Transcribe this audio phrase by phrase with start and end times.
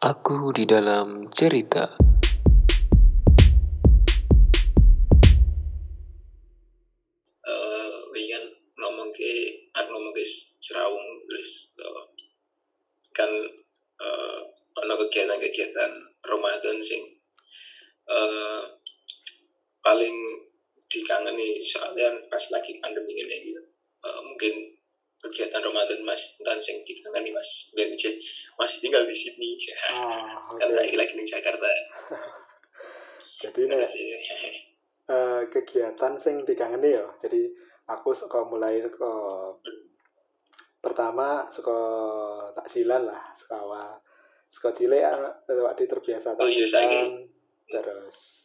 [0.00, 1.84] Aku di dalam cerita.
[7.44, 8.44] eh wingan
[8.80, 10.24] ngomong ke aku ngomong ke
[10.56, 12.04] serawung terus eh,
[13.12, 13.28] kan
[14.00, 14.40] eh
[14.80, 15.92] ono kegiatan-kegiatan
[16.24, 17.04] Ramadan sing
[18.08, 18.62] eh
[19.84, 20.16] paling
[20.88, 23.60] dikangeni soalnya pas lagi pandemi ini gitu
[24.00, 24.80] Eh, mungkin
[25.20, 27.92] kegiatan Ramadan mas dan sing dikangeni mas Ben
[28.60, 29.56] masih tinggal di Sydney
[29.88, 30.60] Ah, oke.
[30.60, 31.64] kan lagi lagi di Jakarta
[33.42, 34.20] Jadi Masih-
[35.16, 37.08] eh, kegiatan sing dikangeni ya.
[37.24, 37.48] Jadi
[37.88, 39.12] aku suka mulai ke
[40.84, 41.78] pertama suka
[42.52, 43.90] takjilan lah, suka awal.
[44.50, 45.00] Suka cilik
[45.48, 46.68] waktu terbiasa Oh iya.
[47.70, 48.44] Terus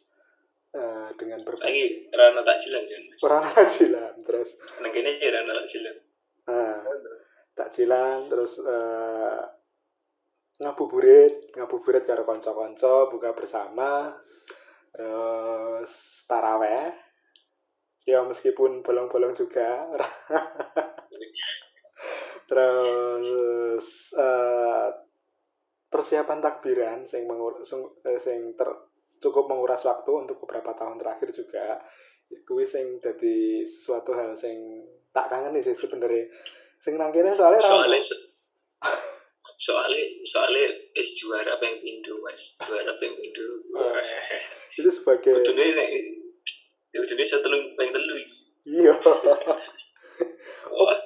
[0.76, 5.96] eh, dengan berbagai lagi rana takjilan kan orang takjilan terus nang kene ya rana takjilan
[6.46, 6.78] eh,
[7.56, 9.40] takjilan terus eh,
[10.56, 14.16] ngabuburit ngabuburit karo kanca-kanca buka bersama
[14.96, 16.88] terus taraweh.
[18.06, 19.90] Ya meskipun bolong-bolong juga.
[22.48, 24.88] Terus eh,
[25.90, 28.86] persiapan takbiran sing mengur sing, eh, sing ter-
[29.18, 31.82] cukup menguras waktu untuk beberapa tahun terakhir juga.
[32.46, 36.30] Kuwi sing jadi sesuatu hal sing tak kangen sih sebenarnya.
[36.78, 38.22] Sing nang kene soalnya soalnya so-
[39.56, 41.80] soalnya soalnya es juara peng
[42.24, 42.56] mas.
[42.60, 43.92] Juara peng pindu Oh.
[44.72, 45.88] itu sebagai Kudune nek
[46.96, 48.16] kudune setelung peng telu
[48.64, 48.96] iya.
[50.76, 50.98] Wah,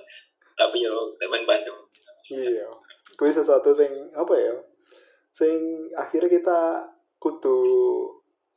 [0.55, 1.83] tapi yo teman Bandung.
[2.31, 2.71] Iya.
[3.19, 4.55] Kuwi sesuatu sing apa ya
[5.35, 6.61] sing akhirnya kita
[7.19, 7.59] kudu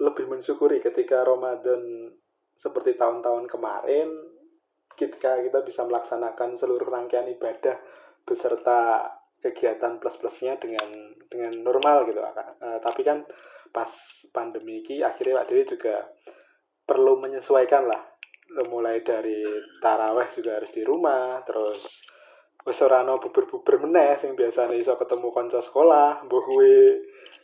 [0.02, 2.14] lebih mensyukuri ketika Ramadan
[2.53, 4.09] seperti tahun-tahun kemarin
[4.94, 7.77] ketika kita bisa melaksanakan seluruh rangkaian ibadah
[8.25, 9.09] beserta
[9.44, 12.63] kegiatan plus-plusnya dengan dengan normal gitu Kak.
[12.63, 13.27] Eh, tapi kan
[13.75, 13.91] pas
[14.31, 16.08] pandemi ini akhirnya Pak Dewi juga
[16.88, 18.02] perlu menyesuaikan lah.
[18.53, 19.44] Mulai dari
[19.81, 22.05] taraweh juga harus di rumah terus
[22.64, 26.95] wis ora ana buber-buber meneh sing biasanya iso ketemu kanca sekolah kuwi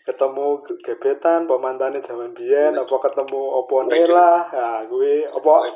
[0.07, 4.47] ketemu gebetan pemantane zaman biyen apa ketemu opone lah.
[4.47, 5.75] Nah kuwi apa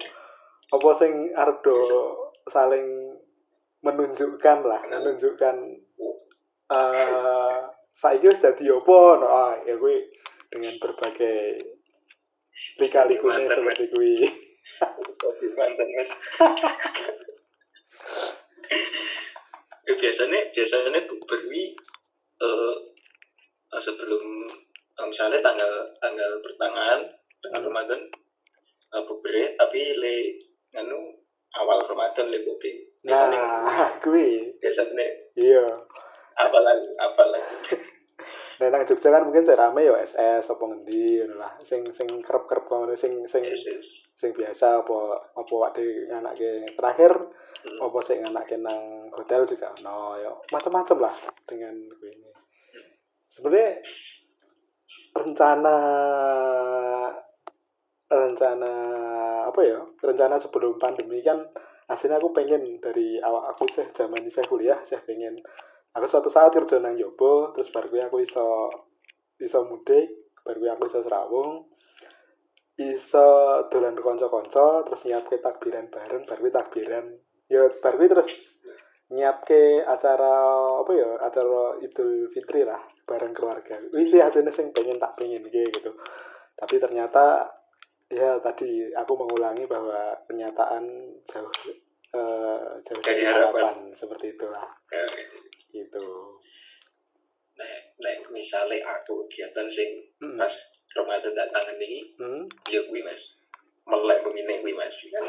[0.73, 1.75] apa sing arep do
[2.47, 3.19] saling
[3.83, 5.55] menunjukkan lah menunjukkan
[6.73, 7.59] eh
[7.93, 8.97] saiki wis dadi apa?
[9.21, 10.01] No ah, ya kuwi
[10.49, 11.61] dengan berbagai
[12.81, 14.13] lika-likune Mantan, seperti kuwi.
[15.13, 16.11] Sofi mantan mas.
[20.03, 21.75] Biasanya biasanya bukber wi
[22.43, 22.75] eh
[23.81, 24.23] sebelum
[24.99, 27.01] eh, misalnya tanggal tanggal pertengahan
[27.43, 27.69] tanggal Hmm.
[27.71, 28.01] Ramadan
[28.95, 30.15] uh, bukber tapi le
[30.71, 30.99] nganu
[31.59, 34.53] awal Ramadan le booking biasanya nah kuwi.
[34.63, 35.65] Biasanya iya
[36.37, 37.43] apalan apalan
[38.53, 41.57] Nah, nang Jogja kan mungkin saya rame ya SS apa ngendi ngono lah.
[41.65, 44.97] Sing sing kerep-kerep ngono sing sing Yesus sing biasa apa
[45.35, 47.17] apa waktu nganake terakhir
[47.63, 47.79] Hmm.
[47.79, 51.15] apa sing nganake nang hotel juga no ya macam-macam lah
[51.47, 51.71] dengan
[52.03, 52.29] ini.
[53.31, 53.79] Sebenarnya
[55.15, 55.77] rencana
[58.11, 58.73] rencana
[59.47, 59.79] apa ya?
[59.79, 61.39] Rencana sebelum pandemi kan
[61.87, 65.39] aslinya aku pengen dari awal aku sih zaman saya kuliah saya pengen
[65.93, 68.69] aku suatu saat kerja nang Jobo terus baru aku iso
[69.37, 71.69] iso mudik baru aku iso serawung
[72.77, 73.29] iso
[73.69, 77.05] dolan kanca-kanca terus nyiapke takbiran bareng baru takbiran
[77.45, 78.57] ya baru terus
[79.13, 80.33] nyiapke acara
[80.81, 83.77] apa ya acara Idul Fitri lah bareng keluarga.
[83.77, 85.91] Ini sih hasilnya sing pengen tak pengen gitu.
[86.57, 87.45] Tapi ternyata
[88.09, 90.83] ya tadi aku mengulangi bahwa kenyataan
[91.29, 91.53] jauh
[92.13, 94.65] eh, jauh Dari harapan seperti itulah.
[94.89, 95.03] Ya,
[95.73, 96.05] gitu.
[97.53, 99.89] Nek nek misalnya aku kegiatan sing
[100.21, 100.37] Hmm.
[100.39, 100.53] pas
[100.93, 102.43] Ramadan tak kangen ini Hmm.
[102.69, 103.41] ya kuwi mas.
[103.83, 104.93] Melek pemine kuwi mas.
[104.93, 105.25] Kan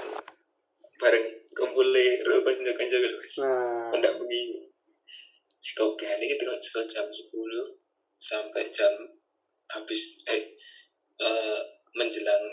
[1.01, 3.35] bareng kumpule ro kanca-kanca kuwi mas.
[3.41, 4.69] Nah, pendak begini.
[5.59, 7.81] Skopian ini kita sekitar jam 10
[8.21, 8.93] sampai jam
[9.73, 10.53] habis eh
[11.19, 11.61] eh,
[11.93, 12.45] menjelang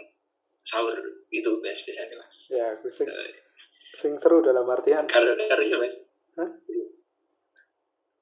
[0.63, 0.95] sahur.
[1.27, 2.35] Itu biasa biasanya mas.
[2.49, 3.31] Ya aku sing, Eh,
[3.93, 5.95] sing seru dalam artian ini mas?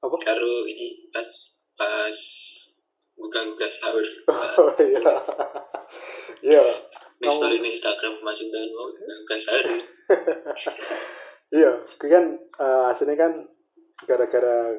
[0.00, 0.16] Apa?
[0.20, 1.28] karo ini pas
[1.76, 2.18] pas
[3.16, 4.06] buka-buka sahur
[4.60, 5.12] Oh iya.
[6.40, 6.64] Iya,
[7.20, 9.66] Di story di Instagram masih dan mau buka sahur
[11.60, 11.70] iya.
[12.00, 13.32] Kuwi kan eh, aslinya kan
[14.08, 14.72] gara-gara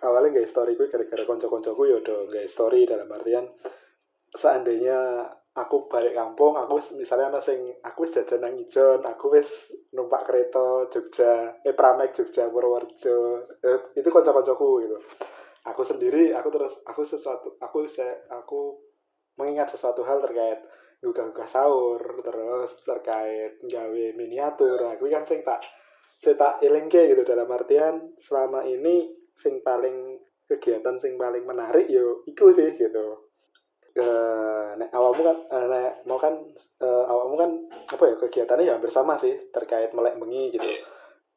[0.00, 3.50] awalnya nggak story gue gara-gara konco-koncoku ya udah nggak story dalam artian
[4.32, 9.72] seandainya aku balik kampung aku misalnya ana sing aku wis jajan nang Ijon aku wis
[9.90, 14.98] numpak kereta Jogja eh Pramek Jogja Purworejo eh, itu konco-koncoku gitu.
[15.66, 18.78] Aku sendiri aku terus aku sesuatu aku saya aku
[19.36, 20.62] mengingat sesuatu hal terkait
[20.98, 24.78] gugah-gugah sahur terus terkait gawe miniatur.
[24.94, 25.62] Aku kan sing tak
[26.18, 27.26] saya tak elengke gitu.
[27.26, 30.18] Dalam artian selama ini sing paling
[30.48, 33.27] kegiatan sing paling menarik yo iku sih gitu
[33.98, 37.50] eh nek awakmu kan eh, nek mau kan eh, awakmu kan
[37.90, 40.66] apa ya kegiatannya ya hampir sama sih terkait melek bengi gitu.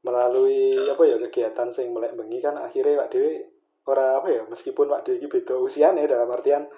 [0.06, 3.42] Melalui apa ya kegiatan sing melek bengi kan akhirnya Pak Dewi
[3.90, 6.70] ora apa ya meskipun Pak Dewi beda usianya dalam artian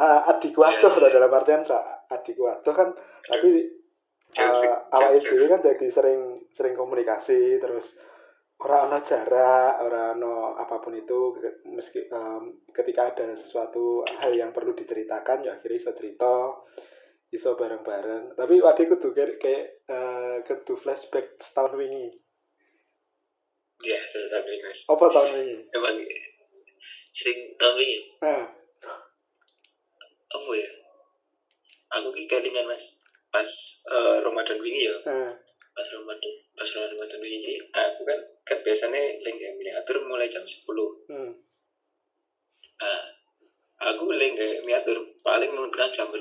[0.00, 1.14] uh, adik waduh Iya, iya.
[1.16, 2.92] dalam artian sa adik waduh kan
[3.24, 3.64] tapi
[4.36, 6.20] uh, awak itu kan jadi sering
[6.52, 7.96] sering komunikasi terus
[8.56, 11.36] orang ono jarak orang ono apa pun itu
[11.68, 16.56] meski em, ketika ada sesuatu hal yang perlu diceritakan ya akhirnya iso cerita
[17.34, 18.38] iso bareng-bareng.
[18.38, 22.16] Tapi waktu itu tuh kayak kayak kudu flashback setahun wingi.
[23.84, 24.80] Ya, sesuatu ini mas.
[24.88, 25.58] apa tahun wingi?
[25.68, 25.96] Emang
[27.12, 28.44] sing tahun ini nah
[30.32, 30.70] apa ya?
[32.00, 32.96] Aku ki kelingan mas.
[33.28, 33.50] Pas
[33.84, 35.28] eh, Ramadan ini ya, nah
[35.76, 41.32] pas Ramadan pas Ramadan ini aku kan kan biasanya lengge miniatur mulai jam 10 hmm.
[42.76, 43.04] Nah,
[43.92, 46.16] aku lengge miniatur paling menurutkan jam 12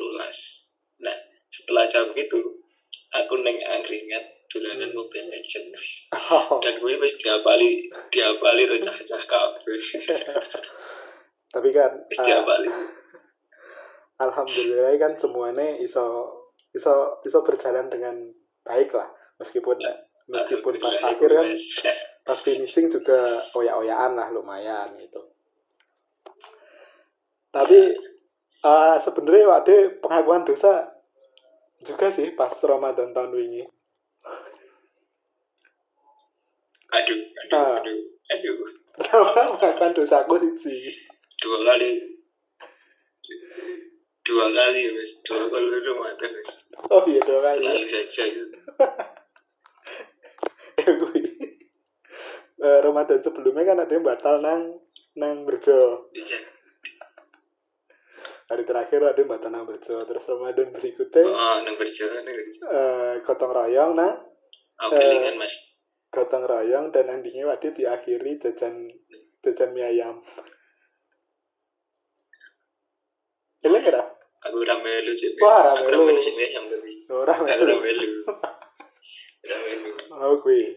[1.00, 1.16] Nah,
[1.48, 2.40] setelah jam itu
[3.16, 4.98] aku neng angkringan dolanan Hmm.
[5.00, 5.96] Mobile Legends wis.
[6.16, 6.60] oh.
[6.64, 9.82] dan gue wis diapali diapali recah-recah kabeh
[11.56, 12.72] tapi kan wis diapali
[14.20, 16.32] alhamdulillah kan semuanya iso
[16.72, 18.16] iso iso berjalan dengan
[18.64, 19.78] baik lah meskipun
[20.26, 21.48] meskipun pas akhir kan
[22.28, 25.22] pas finishing juga oyak-oyakan lah lumayan gitu.
[27.50, 27.94] Tapi
[28.60, 30.90] eh sebenarnya waktu pengakuan dosa
[31.80, 33.64] juga sih pas Ramadan tahun wingi.
[36.88, 37.76] aduh aduh Ah.
[37.78, 38.56] aduh aduh
[38.96, 39.30] Pertama
[39.60, 40.96] pengakuan dosaku sih.
[41.38, 41.92] dua kali
[44.24, 46.52] dua kali mas dua kali Ramadan mas
[46.88, 47.62] Oh iya dua kali.
[47.62, 48.58] selalu saja gitu.
[50.86, 51.18] Ya gue.
[52.56, 54.78] Eh, Ramadan sebelumnya kan ada yang batal nang
[55.14, 56.08] nang berjo.
[56.10, 56.38] Bisa.
[58.46, 60.02] Hari terakhir ada yang batal nang berjo.
[60.02, 64.14] Terus Ramadan berikutnya oh nang berjalan nang berjalan eh, gotong royong nang
[64.78, 65.02] aku Eh.
[65.02, 65.56] kelingan mas
[66.08, 68.88] gotong royong dan endingnya waktu diakhiri jajan
[69.42, 70.22] jajan mie ayam.
[73.62, 74.04] Eleng kira?
[74.40, 76.14] aku ramelu sih Wah, aku ramelu.
[76.14, 78.10] ramelu sih lebih Orang aku ramelu ramelu
[80.12, 80.74] Oh kuwi.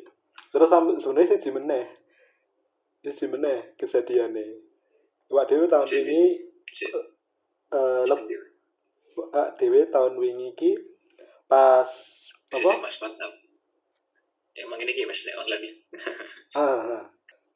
[0.49, 0.69] Terus
[0.99, 1.85] sebenarnya sih meneh.
[2.99, 4.44] Siji meneh kejadiane.
[5.29, 6.25] Wak dhewe tahun Jadi- wingi
[6.69, 6.88] Si-
[7.69, 8.20] eh lep,
[9.15, 10.73] wak dhewe tahun wingi ki
[11.44, 11.88] pas
[12.49, 12.70] apa?
[12.81, 13.32] mas mantap
[14.53, 15.75] emang ini gimana mas online nih
[16.56, 17.05] Ah, ah.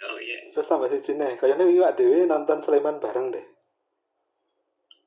[0.05, 1.37] oh iya terus tambah siji neh.
[1.37, 3.45] Kayaknya wingi wak dhewe nonton Sleman bareng deh.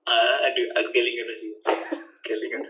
[0.05, 1.49] Ah, aduh, aku kelingan sih.
[2.25, 2.61] Kelingan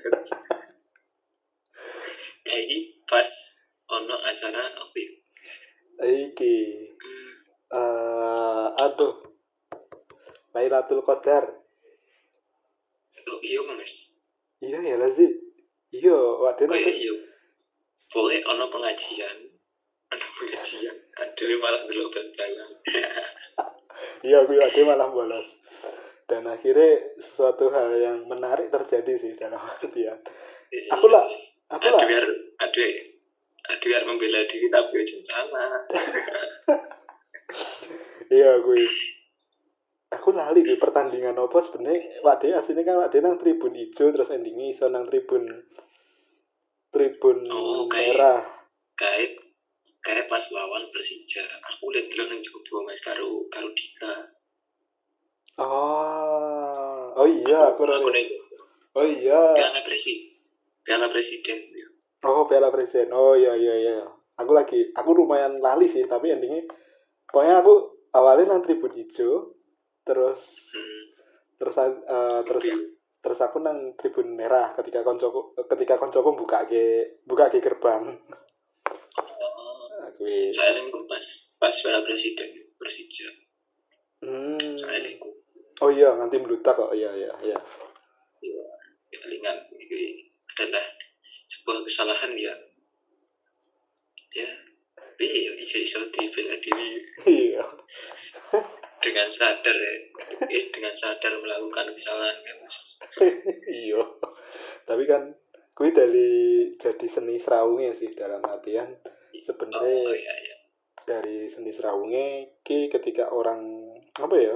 [2.45, 3.29] Kayak pas
[3.89, 5.03] ono acara apa?
[6.05, 6.55] Iki
[7.73, 9.15] eh aduh.
[10.53, 11.43] Lailatul Qadar.
[13.25, 14.13] oh iya mas.
[14.61, 15.27] Iya ya lah sih.
[15.91, 16.15] Iya,
[16.55, 16.95] dhewe Kayak nonton.
[16.95, 17.13] iya.
[18.07, 19.37] Pokoknya ono pengajian.
[20.13, 20.95] Ono pengajian.
[21.19, 22.71] Aduh, malah dulu bal-balan.
[24.27, 25.55] Iya, gue ada malah bolos.
[26.27, 30.19] Dan akhirnya sesuatu hal yang menarik terjadi sih dalam artian.
[30.91, 31.23] Aku lah-
[31.65, 32.25] Aku Aduh, lah, biar,
[34.05, 35.73] membela diri tapi aja salah.
[38.37, 38.85] iya gue.
[40.13, 44.13] Aku lali di pertandingan apa sebenarnya Wak De aslinya kan Wak De nang tribun hijau
[44.13, 45.65] terus endingnya iso nang tribun
[46.93, 48.41] tribun Oh, kayak- merah.
[48.95, 49.41] Kayak,
[50.05, 51.43] kayak pas lawan Persija.
[51.73, 54.13] Aku lihat dulu nang Jogo mas karo karo Dika.
[55.57, 58.23] Oh, oh iya aku aku nih
[58.95, 59.57] Oh iya.
[59.57, 60.34] piala presiden
[60.85, 61.87] piala presiden ya.
[62.25, 63.13] Oh Piala Presiden.
[63.13, 63.97] Oh iya iya iya.
[64.41, 66.65] Aku lagi aku lumayan lali sih tapi endingnya
[67.29, 67.73] pokoknya aku
[68.11, 69.55] awalnya nang tribun hijau
[70.03, 70.39] terus
[70.75, 71.03] hmm.
[71.55, 72.63] terus eh, terus
[73.23, 78.11] terus aku nang tribun merah ketika koncoku ketika koncoku buka ke buka ke gerbang
[79.15, 81.25] Oh, aku saya lingku pas
[81.55, 83.31] pas piala presiden Persija
[84.19, 84.75] hmm.
[84.75, 85.31] saya lingku
[85.79, 87.57] oh iya nanti melutak kok iya iya iya
[88.43, 89.57] ya kelingan
[90.55, 90.85] adalah
[91.51, 92.55] sebuah kesalahan ya.
[94.35, 94.49] Ya
[95.15, 96.87] tapi ya bisa bisa dibela diri.
[97.23, 97.63] Iya.
[98.99, 99.95] Dengan sadar ya.
[100.51, 102.77] Eh, dengan sadar melakukan kesalahan ya mas.
[103.63, 104.03] Iya.
[104.83, 105.31] Tapi kan
[105.71, 110.57] kui dari jadi seni serawungnya sih dalam artian oh sebenarnya iya iya.
[111.03, 114.55] dari seni serawunge ki ketika orang apa ya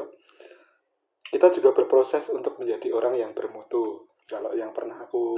[1.27, 5.36] kita juga berproses untuk menjadi orang yang bermutu kalau yang pernah aku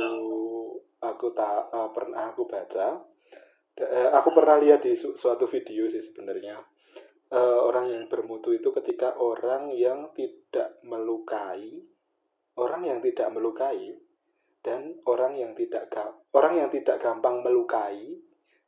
[1.00, 3.00] aku tak uh, pernah aku baca
[3.80, 6.60] uh, aku pernah lihat di su suatu video sih sebenarnya
[7.32, 11.80] uh, orang yang bermutu itu ketika orang yang tidak melukai
[12.60, 13.96] orang yang tidak melukai
[14.62, 15.90] dan orang yang tidak
[16.36, 18.20] orang yang tidak gampang melukai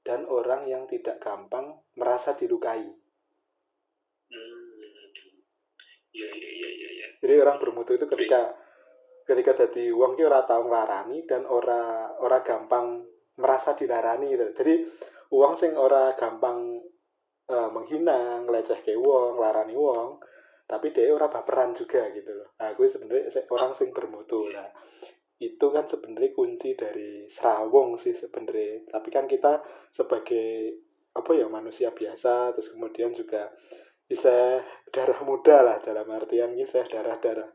[0.04, 2.84] dan orang yang tidak gampang merasa dilukai.
[4.28, 4.74] Hmm.
[6.14, 7.08] Ya, ya, ya, ya, ya.
[7.24, 8.54] Jadi orang bermutu itu ketika
[9.24, 13.04] ketika jadi uang ki ora tau nglarani dan ora ora gampang
[13.40, 14.46] merasa dilarani gitu.
[14.54, 14.74] Jadi
[15.34, 16.80] uang sing ora gampang
[17.50, 20.22] uh, menghina, ngelecehke wong, nglarani wong,
[20.70, 22.54] tapi dia ora baperan juga gitu loh.
[22.62, 24.70] Nah, gue sebenarnya orang sing bermutu lah
[25.44, 29.60] itu kan sebenarnya kunci dari serawong sih sebenarnya tapi kan kita
[29.92, 30.80] sebagai
[31.14, 33.52] apa ya manusia biasa terus kemudian juga
[34.14, 34.62] bisa
[34.94, 37.50] darah muda lah dalam artian bisa darah darah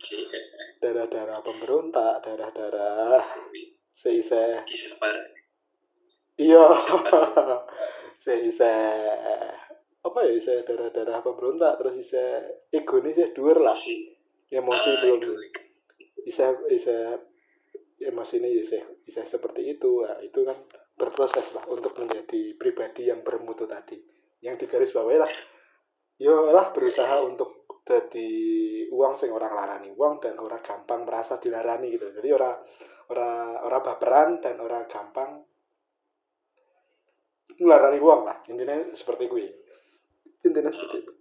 [0.83, 3.23] darah darah pemberontak darah darah
[3.95, 4.67] seisa
[6.35, 6.67] iya
[8.27, 8.75] seisa
[10.03, 12.43] apa ya bisa darah darah pemberontak terus bisa
[12.75, 13.79] ego ini sih dua lah.
[14.49, 15.21] Emosi ah, belum.
[16.25, 17.21] bisa bisa
[18.01, 20.09] emosi ini bisa, bisa seperti itu.
[20.09, 20.57] Nah, itu kan
[20.97, 24.01] berproses lah untuk menjadi pribadi yang bermutu tadi.
[24.41, 25.33] Yang digaris bawahi lah
[26.19, 28.31] yo lah berusaha untuk jadi
[28.93, 32.13] uang sing orang larani uang dan orang gampang merasa dilarani gitu.
[32.13, 32.61] Jadi orang
[33.09, 35.41] orang orang baperan dan orang gampang
[37.57, 38.37] ngelarani uang lah.
[38.51, 39.47] Intinya seperti gue
[40.45, 41.13] intinya seperti itu.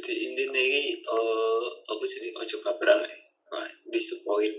[0.00, 2.98] Jadi intinya ini uh, apa sih ojo baperan
[3.52, 4.56] Wah, this the point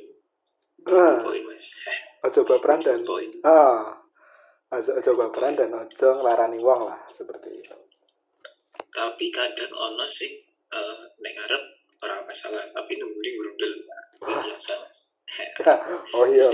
[0.84, 1.24] Ah.
[2.28, 3.02] Ojo baperan dan
[3.48, 3.98] ah.
[4.74, 7.78] Ojo, ojo baperan dan ojo ngelarani wong lah seperti itu.
[8.94, 10.38] Tapi kadang ono sing
[10.70, 11.64] uh, ning arep
[12.04, 13.74] ora masalah, tapi nunggu di grundel.
[14.24, 14.76] Biasa,
[16.18, 16.50] oh iya.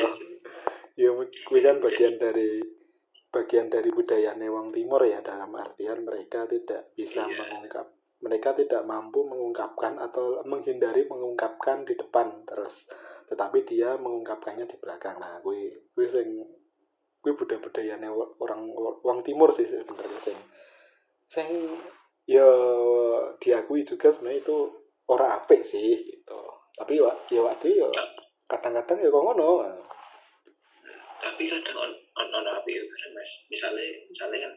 [0.99, 2.59] Ya kuwi kan bagian dari
[3.29, 7.37] bagian dari budaya wong timur ya dalam artian mereka tidak bisa iya.
[7.37, 7.87] mengungkap
[8.19, 12.89] mereka tidak mampu mengungkapkan atau menghindari mengungkapkan di depan terus
[13.29, 16.41] tetapi dia mengungkapkannya di belakang nah gue gue sing
[17.21, 18.09] gue budaya budayanya
[18.41, 18.65] orang
[19.05, 20.37] orang timur sih sebenarnya sing
[21.29, 21.47] sing
[22.29, 22.49] ya
[23.41, 24.57] diakui juga sebenarnya itu
[25.09, 26.41] orang apik sih gitu.
[26.77, 27.89] Tapi ya ya waktu ya
[28.45, 29.65] kadang-kadang ya kok ngono.
[31.25, 33.31] Tapi kadang on on on apik ya mas.
[33.49, 34.53] Misalnya misalnya kan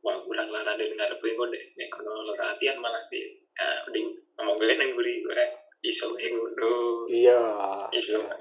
[0.00, 4.56] wah kurang larang dan ngarep gue nek nek kono latihan malah di ah mending ngomong
[4.56, 5.44] gue nang buri gue
[5.84, 7.04] iso ngono.
[7.04, 7.40] Iya
[7.92, 8.32] iso iya.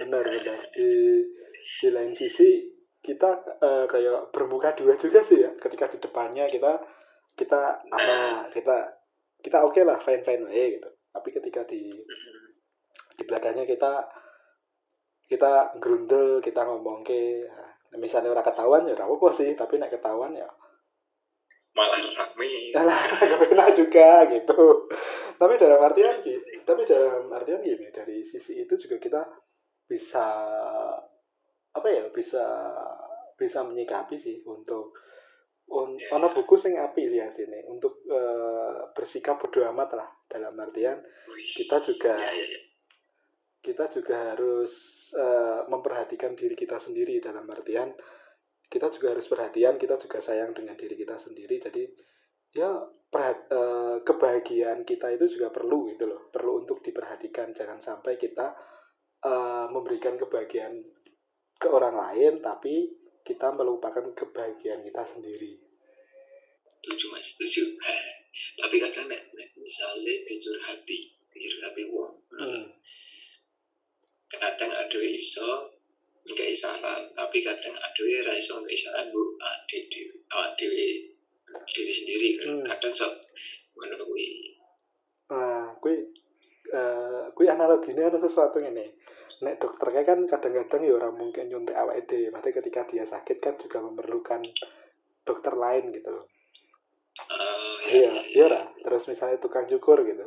[0.00, 0.60] benar benar.
[0.72, 0.88] Di
[1.60, 2.73] di lain sisi
[3.04, 5.52] kita uh, kayak bermuka dua juga sih ya.
[5.60, 6.80] Ketika di depannya kita
[7.36, 8.76] kita ama kita
[9.44, 10.88] kita oke okay lah fine fine way gitu.
[11.12, 11.92] Tapi ketika di
[13.14, 14.08] di belakangnya kita
[15.28, 17.44] kita grundel kita ngomong ke
[17.92, 19.52] nah, misalnya orang ketahuan ya apa sih.
[19.52, 20.48] Tapi nak ketahuan ya
[21.74, 22.72] malah rame.
[22.72, 23.02] Malah
[23.44, 24.88] kena juga gitu.
[25.36, 26.24] Tapi dalam artian
[26.64, 29.22] tapi dalam artian gini dari sisi itu juga kita
[29.84, 30.24] bisa
[31.74, 32.44] apa ya bisa
[33.34, 34.94] bisa menyikapi sih untuk
[35.74, 36.14] un, yeah.
[36.14, 41.02] ono buku sing api sih sini untuk uh, bersikap bodo amat lah dalam artian
[41.34, 42.64] kita juga yeah, yeah, yeah.
[43.58, 44.72] kita juga harus
[45.18, 47.90] uh, memperhatikan diri kita sendiri dalam artian
[48.70, 51.84] kita juga harus perhatian kita juga sayang dengan diri kita sendiri jadi
[52.54, 52.70] ya
[53.10, 58.54] perhat, eh, kebahagiaan kita itu juga perlu gitu loh perlu untuk diperhatikan jangan sampai kita
[59.24, 60.82] eh, memberikan kebahagiaan
[61.58, 62.90] ke orang lain tapi
[63.24, 65.56] kita melupakan kebahagiaan kita sendiri.
[66.84, 67.64] Setuju mas setuju.
[68.60, 72.64] Tapi kadang nek, nek misalnya tijur hati tijur hati wong hmm.
[74.30, 75.74] kadang ada iso
[76.24, 81.10] nggak isaran tapi kadang aduh ya raiso nggak isaran bu ade di awak dewi
[81.74, 82.30] diri sendiri.
[82.42, 82.64] Hmm.
[82.66, 83.12] kadang sok
[83.74, 84.56] mana kui
[85.30, 85.94] ah kui
[86.70, 88.86] uh, kui analoginya ada sesuatu ini
[89.44, 93.54] nek dokter kan kadang-kadang ya orang mungkin nyuntik awak ide berarti ketika dia sakit kan
[93.60, 94.40] juga memerlukan
[95.22, 96.26] dokter lain gitu loh.
[97.14, 100.24] Uh, iya iya lah terus misalnya tukang cukur gitu.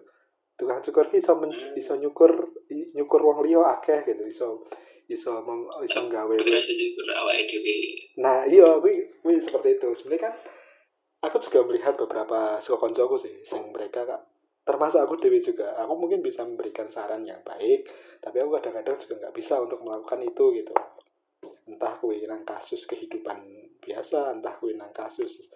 [0.57, 1.73] Tukang cukur bisa men, hmm.
[1.73, 4.45] bisa nyukur nyukur wong liya akeh gitu bisa
[5.09, 6.35] iso mem, iso gawe
[8.21, 9.89] nah iya kuwi kuwi seperti itu.
[9.97, 10.33] Sebenarnya kan
[11.25, 14.21] aku juga melihat beberapa suka koncoku sih sing mereka kak
[14.67, 15.79] termasuk aku dewi juga.
[15.79, 17.87] Aku mungkin bisa memberikan saran yang baik
[18.19, 20.75] tapi aku kadang-kadang juga nggak bisa untuk melakukan itu gitu.
[21.67, 23.39] Entah kuwi nang kasus kehidupan
[23.79, 25.47] biasa entah kuwi nang kasus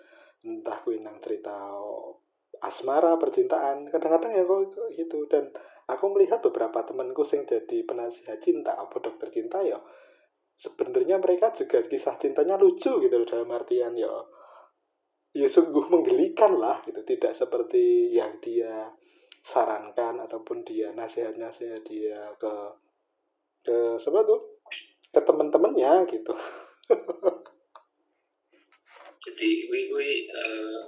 [0.41, 1.51] entah kuwi nang cerita
[2.63, 3.91] asmara percintaan.
[3.91, 5.27] Kadang-kadang ya kok gitu.
[5.27, 5.51] Dan
[5.91, 9.81] aku melihat beberapa temanku sing jadi penasihat cinta apa dokter cinta ya
[10.55, 14.13] sebenarnya mereka juga kisah cintanya lucu gitu loh dalam artian ya
[15.33, 17.01] ya sungguh menggelikan lah gitu.
[17.01, 18.91] Tidak seperti yang dia
[19.41, 22.53] sarankan ataupun dia nasihat-nasihat dia ke
[23.61, 24.41] ke siapa tuh?
[25.11, 26.33] Ke teman-temannya gitu.
[29.21, 30.81] Jadi wi wi uh,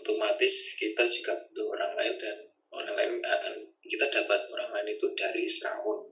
[0.00, 2.36] otomatis kita juga butuh orang lain dan
[2.72, 3.54] orang lain akan
[3.84, 6.08] kita dapat orang lain itu dari serawon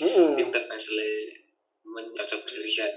[0.00, 1.14] mm kita masalah
[1.82, 2.92] menyocok pilihan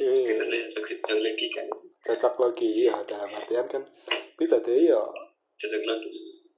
[0.00, 0.64] Iya.
[0.72, 1.68] cocok lagi kan.
[2.08, 3.84] Cocok lagi ya dalam artian kan.
[4.40, 4.96] Kita tuh ya
[5.68, 6.10] lagi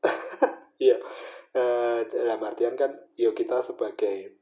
[0.87, 0.99] iya.
[1.52, 4.40] Eh, dalam artian kan yo kita sebagai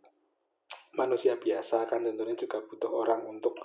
[0.95, 3.59] manusia biasa kan tentunya juga butuh orang untuk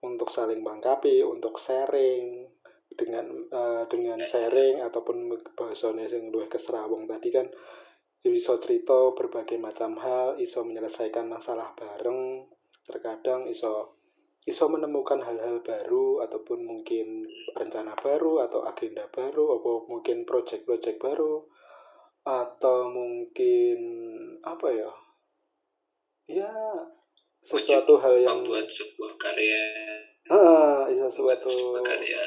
[0.00, 2.48] untuk saling melengkapi untuk sharing
[2.88, 7.46] dengan eh, dengan sharing ataupun bahasanya yang luwih keserawong tadi kan
[8.24, 12.48] bisa cerita berbagai macam hal iso menyelesaikan masalah bareng
[12.88, 14.00] terkadang iso
[14.46, 17.26] iso menemukan hal-hal baru ataupun mungkin
[17.58, 21.42] rencana baru atau agenda baru atau mungkin project-project baru
[22.22, 23.78] atau mungkin
[24.46, 24.90] apa ya?
[26.30, 26.54] Ya
[27.42, 29.62] sesuatu hal yang membuat sebuah karya.
[30.30, 32.22] Ah bisa suatu sebuah karya.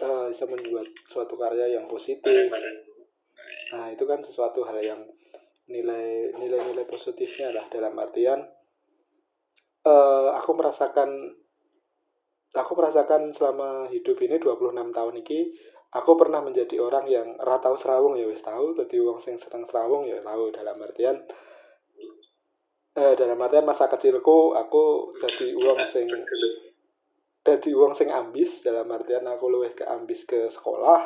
[0.00, 2.48] Uh, bisa membuat suatu karya yang positif.
[3.76, 5.04] Nah itu kan sesuatu hal yang
[5.68, 8.40] nilai nilai-nilai positifnya lah dalam artian
[9.86, 11.08] uh, aku merasakan
[12.56, 15.40] aku merasakan selama hidup ini 26 tahun ini
[15.94, 20.04] aku pernah menjadi orang yang ratau serawung ya wis tahu tadi uang sing seneng serawung
[20.08, 21.16] ya tahu dalam artian
[22.96, 26.08] eh, dalam artian masa kecilku aku jadi uang sing
[27.46, 30.98] jadi uang sing ambis dalam artian aku luwih ke ambis ke sekolah.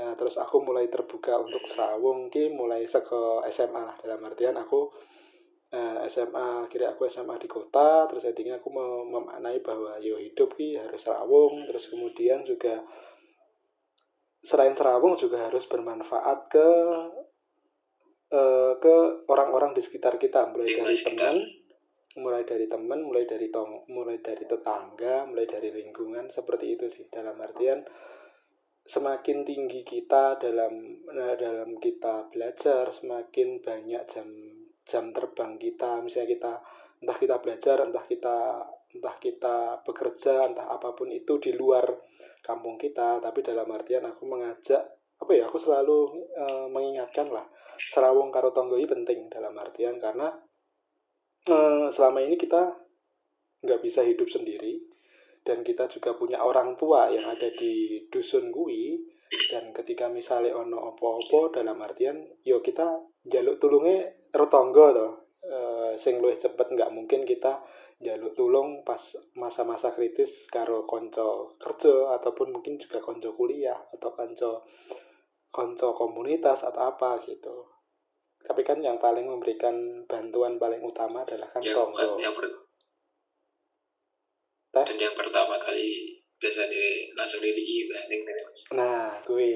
[0.00, 3.96] Nah, terus aku mulai terbuka untuk serawung ki mulai seke SMA lah.
[4.00, 4.88] Dalam artian aku
[5.72, 10.16] uh, eh, SMA akhirnya aku SMA di kota terus endingnya aku mem memaknai bahwa yo
[10.16, 12.80] hidup ki harus serawung terus kemudian juga
[14.40, 16.68] selain serawung juga harus bermanfaat ke
[18.32, 18.94] uh, ke
[19.28, 21.36] orang-orang di sekitar kita mulai dari teman
[22.18, 27.06] mulai dari teman mulai dari tong mulai dari tetangga mulai dari lingkungan seperti itu sih.
[27.06, 27.86] Dalam artian
[28.88, 30.72] semakin tinggi kita dalam
[31.12, 34.26] nah, dalam kita belajar semakin banyak jam
[34.88, 36.52] jam terbang kita misalnya kita
[37.04, 38.36] entah kita belajar entah kita
[38.88, 41.84] entah kita bekerja entah apa pun itu di luar
[42.42, 43.20] kampung kita.
[43.20, 44.82] Tapi dalam artian aku mengajak
[45.18, 47.42] apa ya aku selalu e, mengingatkan lah
[47.74, 50.30] serawung karo tonggoi penting dalam artian karena
[51.42, 51.56] e,
[51.90, 52.70] selama ini kita
[53.66, 54.78] nggak bisa hidup sendiri
[55.42, 59.02] dan kita juga punya orang tua yang ada di dusun gue
[59.50, 62.86] dan ketika misalnya ono opo-opo dalam artian yo kita
[63.26, 65.08] jaluk tulungnya retonggo to
[65.44, 65.56] e,
[65.96, 67.62] sing luwih cepet nggak mungkin kita
[67.98, 69.00] jaluk tulung pas
[69.34, 74.62] masa-masa kritis karo konco kerja ataupun mungkin juga konco kuliah atau konco
[75.50, 77.66] konco komunitas atau apa gitu.
[78.38, 82.22] Tapi kan yang paling memberikan bantuan paling utama adalah kan yang, tonggo.
[82.22, 82.46] yang ber,
[84.72, 84.86] tes?
[84.94, 86.84] dan yang pertama kali biasanya
[87.18, 87.90] langsung di
[88.70, 89.52] nah gue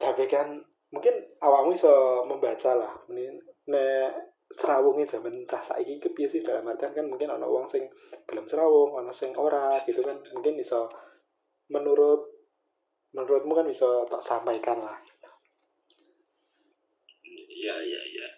[0.00, 0.58] tapi kan
[0.90, 1.92] mungkin awakmu bisa
[2.26, 2.92] membaca lah.
[3.10, 3.38] Ini
[3.70, 4.10] nek
[4.50, 7.86] serawungnya zaman cah saiki kepiye dalam artian kan mungkin ana wong sing
[8.26, 10.18] gelem serawung ana sing ora gitu kan.
[10.34, 10.90] Mungkin bisa
[11.70, 12.26] menurut
[13.14, 14.98] menurutmu kan bisa tak sampaikan lah.
[17.24, 18.28] Iya iya iya.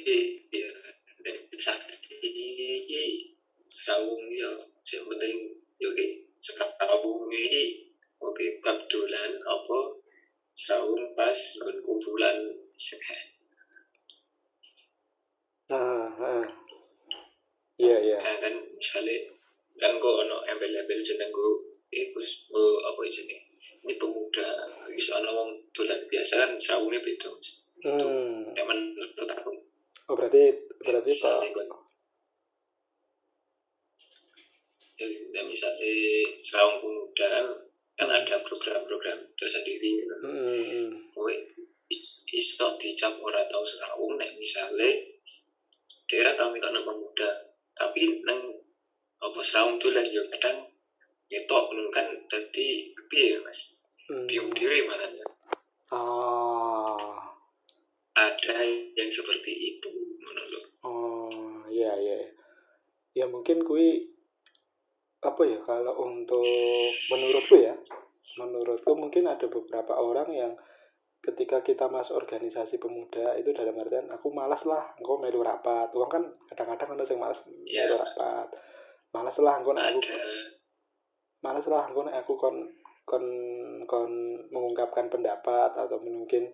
[0.00, 0.30] Iya
[1.60, 3.04] iki
[3.70, 4.50] serawung ya
[4.82, 5.36] sing penting
[5.76, 5.90] yo
[6.40, 7.89] serawung iki
[8.40, 9.78] oke kebetulan apa?
[10.56, 12.36] Sahur pas ngon kumpulan
[15.70, 16.44] nah,
[17.78, 18.18] iya iya.
[18.18, 19.30] Nah, kan misalnya
[19.78, 23.36] kan kok ono embel-embel jeneng go eh gus go apa ini
[23.86, 24.48] ini pemuda
[24.92, 27.30] bisa ono wong dolan biasa kan sahurnya beda
[27.86, 28.56] hmm.
[28.58, 29.52] yang menurut aku.
[30.10, 30.50] Oh berarti
[30.82, 31.68] berarti misalnya kan
[35.32, 35.92] ya misalnya
[36.44, 37.69] serawung pemuda
[38.00, 40.14] kan ada program-program tersendiri gitu.
[40.24, 40.88] Hmm.
[41.12, 41.34] Kowe
[42.32, 45.20] iso dicap ora tau seraung nek misale
[46.08, 47.28] daerah tau minta nang pemuda
[47.76, 48.40] tapi neng
[49.20, 50.64] apa serawung dolan yo ya kadang
[51.28, 53.76] nyetok ngono kan dadi piye Mas?
[54.08, 54.24] Hmm.
[54.24, 55.12] Biung dhewe malah.
[55.92, 57.20] Oh.
[58.16, 58.64] Ada
[58.96, 60.64] yang seperti itu menurut.
[60.82, 62.16] Oh, iya iya.
[63.14, 64.09] Ya mungkin kui
[65.20, 66.44] ngono kalau untuk
[67.12, 67.76] menurutku ya
[68.40, 70.52] menurutku mungkin ada beberapa orang yang
[71.20, 75.92] ketika kita masuk organisasi pemuda itu dalam artian aku malas lah engkau melu rapat.
[75.92, 77.84] Uang kan kadang-kadang ada yang malas Iya.
[77.84, 78.46] melu rapat.
[79.12, 80.00] Malas lah engkau aku
[81.44, 82.56] malas lah engkau aku kon
[83.04, 83.24] kon
[83.84, 84.12] kon
[84.48, 86.48] mengungkapkan pendapat atau mungkin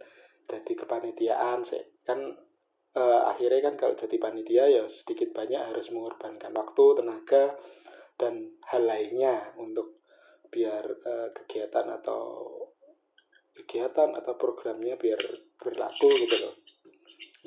[0.50, 1.83] jadi kepanitiaan sih.
[2.02, 2.35] Kan
[2.98, 7.55] eh, akhirnya kan kalau jadi panitia ya sedikit banyak harus mengorbankan waktu tenaga
[8.16, 10.00] dan hal lainnya untuk
[10.48, 12.33] biar eh, kegiatan atau
[13.57, 15.20] kegiatan atau programnya biar
[15.61, 16.55] berlaku gitu loh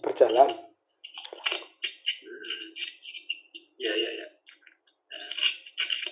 [0.02, 0.50] berjalan
[2.20, 2.72] Hmm.
[3.80, 4.28] Ya ya ya.
[5.08, 5.32] Nah,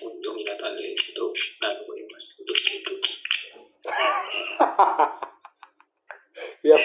[0.08, 1.72] untuk nyatanya untuk nah
[2.08, 2.94] mas untuk itu.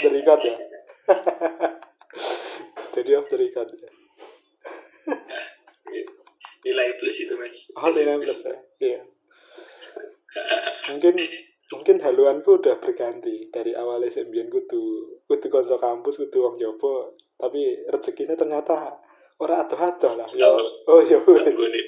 [0.04, 0.56] the record ya
[2.96, 3.90] jadi off the record ya
[6.64, 7.60] Nilai plus itu mas.
[7.76, 8.58] oh nilai plus ya?
[8.80, 9.02] Iya.
[10.96, 11.16] Mungkin
[11.70, 13.52] mungkin haluanku udah berganti.
[13.52, 14.84] Dari awalnya sembilan kudu
[15.28, 18.96] kudu konco kampus kudu wong jopo tapi rezekinya ternyata
[19.44, 20.30] ora adoh adoh lah.
[20.32, 20.56] Yo.
[20.88, 21.20] Oh yo.
[21.28, 21.74] Dulu.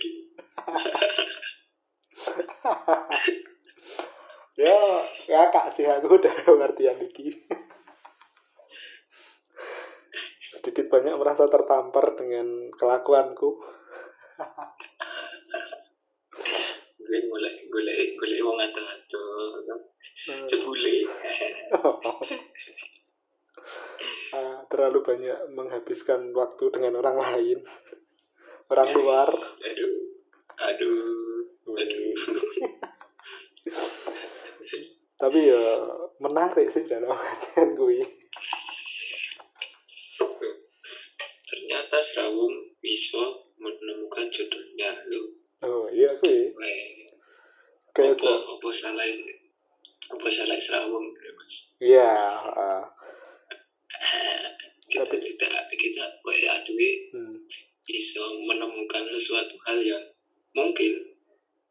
[4.55, 4.79] ya
[5.27, 7.31] kakak sih aku udah pengertian iki.
[10.55, 13.61] Sedikit banyak merasa tertampar dengan kelakuanku
[17.05, 19.23] Gue mulai golek golek wong ado-ado.
[20.45, 21.07] Sebule.
[24.35, 27.63] Ah, terlalu banyak menghabiskan waktu dengan orang lain
[28.67, 29.29] orang luar
[29.63, 29.95] Aduh.
[30.59, 31.39] Aduh.
[31.71, 32.19] Wih.
[35.15, 35.63] tapi ya
[36.19, 38.03] menarik sih dalam artian gue
[41.45, 43.21] Ternyata Serawung bisa
[43.57, 45.33] menemukan jodohnya lu.
[45.65, 47.09] oh iya gue Weh.
[47.97, 49.01] kayak apa apa salah
[50.05, 51.55] apa salah Serawung ya, mas.
[51.81, 52.11] iya
[52.53, 52.85] ah,
[54.91, 57.35] kita Tapi- tidak kita kayak hmm,
[57.85, 60.03] bisa menemukan sesuatu hal yang
[60.53, 60.93] mungkin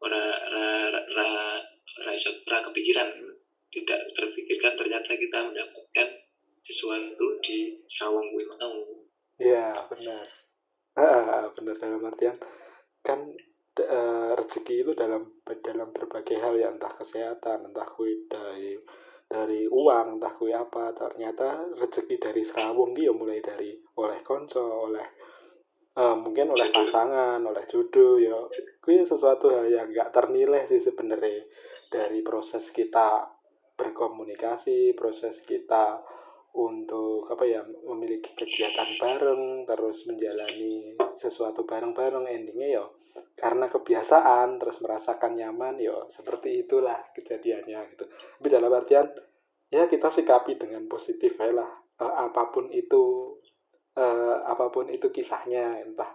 [0.03, 0.19] ora
[0.51, 1.29] ra ra ra,
[2.03, 3.07] ra, iso- ra kepikiran
[3.71, 6.07] tidak terpikirkan ternyata kita mendapatkan
[6.65, 8.75] sesuatu di sawang gue mau
[9.39, 10.27] iya benar
[10.95, 12.35] ah, benar dalam artian
[13.03, 13.19] kan
[13.77, 18.79] eh, rezeki itu dalam dalam berbagai hal ya entah kesehatan entah kue dari
[19.25, 25.07] dari uang entah kue apa ternyata rezeki dari serawung dia mulai dari oleh konco oleh
[25.93, 28.35] eh, mungkin oleh pasangan oleh jodoh ya
[28.79, 31.43] kue sesuatu hal yang nggak ternilai sih sebenarnya
[31.91, 33.27] dari proses kita
[33.75, 35.99] berkomunikasi proses kita
[36.55, 42.85] untuk apa ya memiliki kegiatan bareng terus menjalani sesuatu bareng-bareng endingnya ya
[43.35, 48.07] karena kebiasaan terus merasakan nyaman ya seperti itulah kejadiannya gitu.
[48.07, 49.07] Tapi dalam artian
[49.67, 51.71] ya kita sikapi dengan positif ya lah.
[51.99, 53.35] Eh, apa pun itu
[53.95, 56.11] eh, apa pun itu kisahnya entah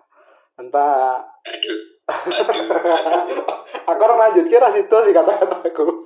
[0.61, 2.69] entah aduh aduh
[3.29, 3.45] aduh.
[3.89, 6.05] Aku orang lanjut kira situ sih kata-kataku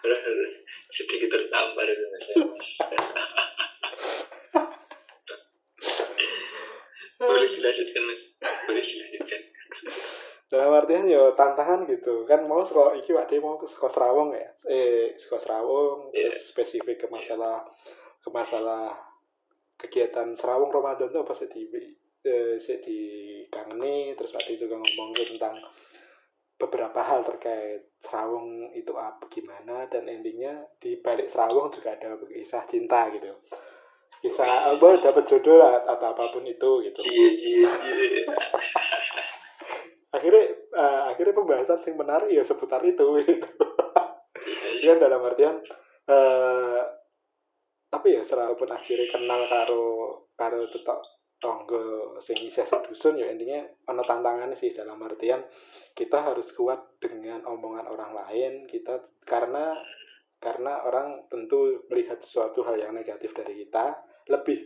[0.94, 2.68] sedikit tertampar itu mas.
[7.20, 8.22] Boleh dilanjutkan mas.
[8.66, 9.40] Boleh dilanjutkan.
[10.50, 12.26] Dalam artian ya tantangan gitu.
[12.26, 14.50] Kan mau sekolah iki Pak mau ke sekolah Serawong ya?
[14.66, 16.32] Eh sekolah Serawong Iya.
[16.32, 17.62] terus spesifik ke masalah
[18.18, 18.98] ke masalah
[19.78, 21.62] kegiatan Serawong Ramadan tuh apa sih di?
[22.20, 23.00] Eh, sih di
[23.48, 25.56] kangeni terus tadi juga ngomong tentang
[26.60, 32.68] beberapa hal terkait Serawong itu apa gimana dan endingnya di balik Serawong juga ada kisah
[32.68, 33.32] cinta gitu.
[34.20, 37.00] Kisah apa dapat jodoh lah atau apa pun itu gitu.
[40.10, 43.48] Akhirnya eh, akhirnya pembahasan yang menarik ya seputar itu gitu.
[44.84, 45.56] Kan dalam artian
[46.10, 46.82] eh
[47.90, 54.04] tapi ya serapun akhirnya kenal karo karo tetok tonggo sing isih sedusun ya intinya ono
[54.04, 55.40] tantangannya sih dalam artian
[55.96, 58.52] kita harus kuat dengan omongan orang lain.
[58.64, 59.74] Kita karena
[60.40, 64.00] karena orang tentu melihat sesuatu hal yang negatif dari kita
[64.32, 64.64] lebih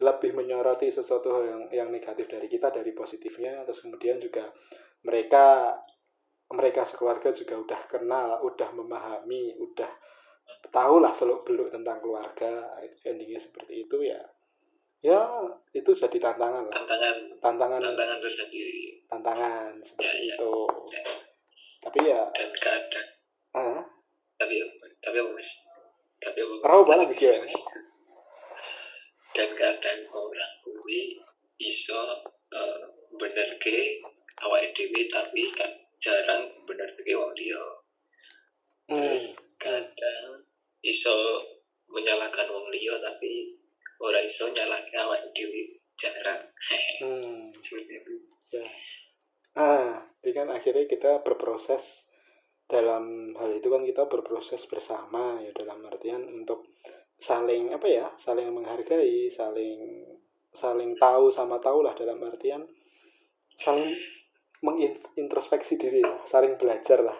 [0.00, 3.66] lebih menyoroti sesuatu hal yang yang negatif dari kita dari positifnya.
[3.68, 4.48] Terus kemudian juga
[5.04, 5.76] mereka
[6.50, 9.90] mereka sekeluarga juga udah kenal udah memahami udah
[10.72, 12.74] tahu lah seluk beluk tentang keluarga
[13.06, 14.18] endingnya seperti itu ya
[15.00, 15.20] ya
[15.72, 20.34] itu jadi tantangan lah tantangan tantangan tantangan tersendiri tantangan seperti Ya, ya.
[20.36, 20.52] itu
[21.80, 23.08] tapi ya dan kadang
[23.56, 23.82] ah,
[24.36, 24.60] tapi
[25.00, 25.48] tapi apa mas
[26.20, 26.54] tapi apa?
[26.68, 27.40] Rawa banget iki ya.
[27.40, 27.56] Mas.
[29.32, 31.16] dan kadang orang kuwi
[31.56, 32.00] iso
[32.52, 32.80] eh,
[33.16, 34.04] bener ke
[34.40, 37.62] awak dhewe tapi kan jarang bener ke wong liya
[38.90, 38.98] Hmm.
[38.98, 40.42] terus kadang
[40.82, 41.14] iso
[41.86, 43.54] menyalahkan wong liya tapi
[44.00, 46.40] ora iso nyalahke awak dhewe jarang
[47.04, 47.52] Hmm.
[47.60, 48.14] seperti itu
[48.50, 48.66] Ya.
[49.54, 52.02] Ah, jadi kan akhirnya kita berproses
[52.66, 56.66] dalam hal itu kan kita berproses bersama ya dalam artian untuk
[57.14, 60.02] saling apa ya, saling menghargai, saling
[60.50, 62.66] saling tahu sama tahu lah dalam artian
[63.54, 63.94] saling
[64.66, 67.18] mengintrospeksi diri lah, saling belajar lah.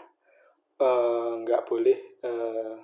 [0.82, 2.74] Eh, nggak boleh eh,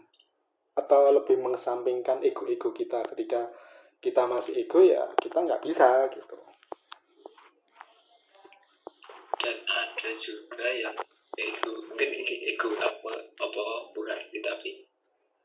[0.77, 3.49] atau lebih mengesampingkan ego-ego kita ketika
[3.99, 6.37] kita masih ego ya kita nggak bisa gitu.
[9.37, 10.97] dan ada juga yang
[11.37, 14.71] ego mungkin ini ego apa apa berarti tapi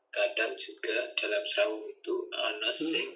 [0.08, 2.88] kadang juga dalam serawung itu ana Hmm.
[2.88, 3.08] sing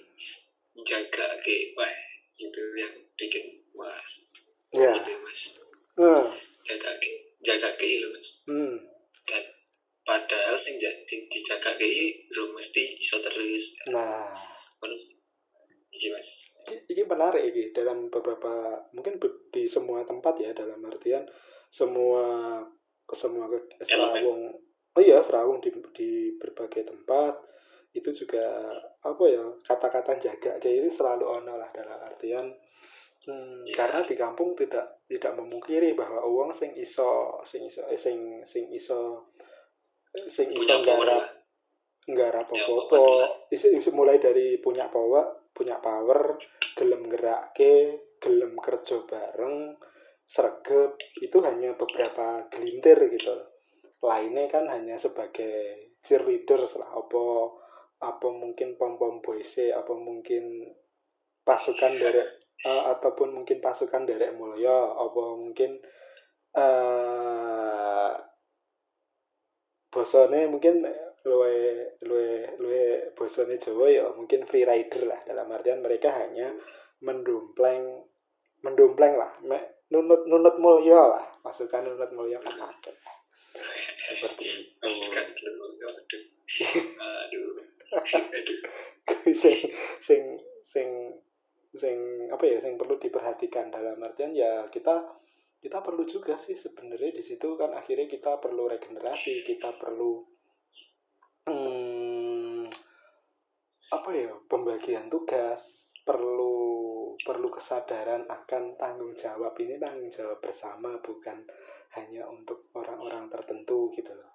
[0.84, 1.92] jaga ke wah
[2.36, 3.96] itu yang bikin wah
[4.70, 4.92] Ya.
[4.92, 5.42] gitu mas
[5.96, 6.28] Nah,
[6.62, 7.08] jaga ke
[7.40, 8.76] jaga ke lo mas hmm.
[9.24, 9.44] dan
[10.04, 11.88] padahal sing ja- di- dijaga ke
[12.30, 14.36] lo mesti iso terus Nah,
[14.76, 15.16] terus
[15.96, 16.28] iki mas.
[16.66, 19.16] Ini menarik ini dalam beberapa mungkin
[19.48, 21.24] di semua tempat ya dalam artian
[21.70, 22.60] semua
[23.06, 24.50] ke semua ke serawung
[24.96, 27.36] oh iya serawung di, di berbagai tempat
[27.96, 28.44] itu juga
[29.00, 32.52] apa ya kata-kata jaga kayak ini selalu ono lah dalam artian
[33.24, 33.74] hmm, Iya.
[33.74, 38.68] karena di kampung tidak tidak memungkiri bahwa uang sing iso sing iso eh, sing sing
[38.74, 39.32] iso
[40.12, 41.24] eh, sing iso nggarap
[42.06, 43.02] nggarap apa-apa.
[43.90, 46.36] mulai dari punya power punya power
[46.76, 49.80] gelem gerake gelem kerja bareng
[50.28, 51.00] sregep.
[51.24, 53.32] Itu hanya beberapa gelintir gitu.
[54.04, 56.92] Lainnya kan hanya sebagai cheerleaders lah.
[56.92, 57.24] Apa
[57.96, 60.68] apa mungkin pom pom boys apa mungkin
[61.40, 62.20] pasukan dari
[62.60, 65.80] eh, ataupun mungkin pasukan derek mulia apa mungkin
[66.52, 68.12] eh
[69.88, 70.84] bosone mungkin
[71.24, 71.56] luwe
[72.04, 72.55] luwe
[73.26, 75.18] bosone Jawa ya mungkin free rider lah.
[75.26, 76.54] Dalam artian mereka hanya
[77.02, 78.06] mendompleng
[78.62, 79.34] mendompleng lah.
[79.42, 81.26] Me- nunut nunut mulia lah.
[81.42, 82.92] Pasukan nunut mulia kan ada.
[83.98, 84.78] Seperti itu.
[84.78, 85.26] Masukan
[87.26, 87.58] aduh.
[89.34, 89.58] Sing
[89.98, 90.22] sing
[90.62, 90.88] sing
[91.74, 91.98] sing
[92.30, 93.74] apa ya sing perlu diperhatikan.
[93.74, 95.02] Dalam artian ya kita
[95.58, 100.22] kita perlu juga sih sebenarnya di situ kan akhirnya kita perlu regenerasi kita perlu
[101.50, 101.95] hmm,
[103.86, 111.42] apa ya pembagian tugas perlu perlu kesadaran akan tanggung jawab ini tanggung jawab bersama bukan
[111.98, 114.30] hanya untuk orang-orang tertentu gitu loh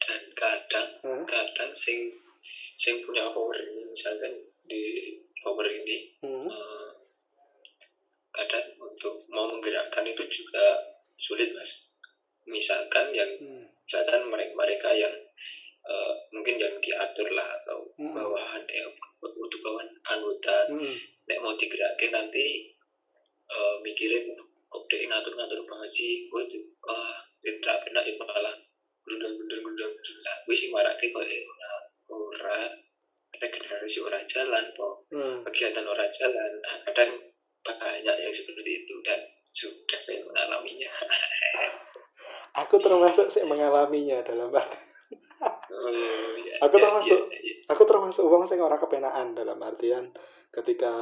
[0.00, 1.22] dan kadang Hah?
[1.28, 2.08] kadang sing
[2.80, 4.32] sing punya power ini misalkan
[4.64, 6.48] di power ini Hmm.
[6.48, 6.90] eh,
[8.32, 10.76] kadang untuk mau menggerakkan itu juga
[11.20, 11.86] sulit mas
[12.48, 13.64] misalkan yang Hmm.
[13.86, 15.14] misalkan mereka mereka yang
[15.90, 18.14] eh, mungkin yang diatur lah atau Hmm.
[18.14, 18.86] bawahan eh
[19.20, 20.94] untuk bawahan anggota Hmm.
[21.26, 22.70] nek mau digerakkan nanti
[23.50, 24.30] eh, mikirin
[24.70, 28.54] kok dia ngatur-ngatur banget sih gue tuh ah tidak pernah itu malah
[29.02, 31.42] gundang gundang gundang gundang gue sih marake kok eh
[32.06, 32.70] ora
[33.34, 35.42] regenerasi ora jalan kok Hmm.
[35.42, 37.10] kegiatan ora jalan nah, kadang
[37.60, 39.18] banyak yang seperti itu dan
[39.50, 40.86] sudah saya mengalaminya
[42.62, 44.78] aku termasuk sih mengalaminya dalam arti
[45.70, 45.90] oh,
[46.36, 47.20] ya, Aku ya, termasuk.
[47.30, 47.54] ya, ya.
[47.70, 50.10] aku termasuk uang saya ora kepenaan dalam artian
[50.50, 50.92] ketika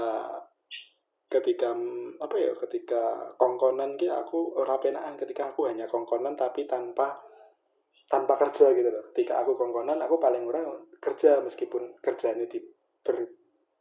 [1.29, 6.65] ketika mm, apa ya ketika kongkonan ki aku ora penaan ketika aku hanya kongkonan tapi
[6.65, 7.21] tanpa
[8.09, 10.65] tanpa kerja gitu loh ketika aku kongkonan aku paling ora
[10.97, 12.57] kerja meskipun kerjanya di
[13.05, 13.29] ber,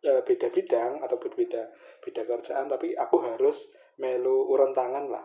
[0.04, 1.63] eh, beda bidang ataupun beda
[2.04, 5.23] beda kerjaan tapi aku harus melu urun tangan lah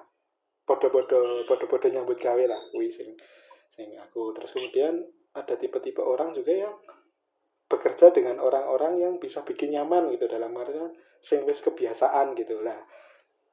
[0.62, 3.18] podo-podo podo-podo nyambut gawe lah kuwi sing
[3.66, 6.74] sing aku terus kemudian ada tipe-tipe orang juga yang
[7.68, 10.92] bekerja dengan orang-orang yang bisa bikin nyaman gitu dalam artian
[11.24, 12.60] sing kebiasaan gitu.
[12.60, 12.76] Lah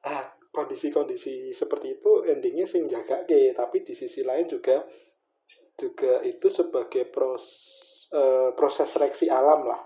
[0.04, 4.84] ah kondisi-kondisi seperti itu endingnya sing jaga ke tapi di sisi lain juga
[5.80, 7.44] juga itu sebagai pros,
[8.12, 9.80] eh, proses seleksi alam lah.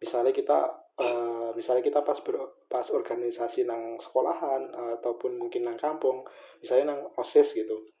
[0.00, 0.58] Misalnya kita
[0.96, 6.22] eh, misalnya kita pas ber, pas organisasi nang sekolahan ataupun mungkin nang kampung
[6.62, 7.93] misalnya nang osis gitu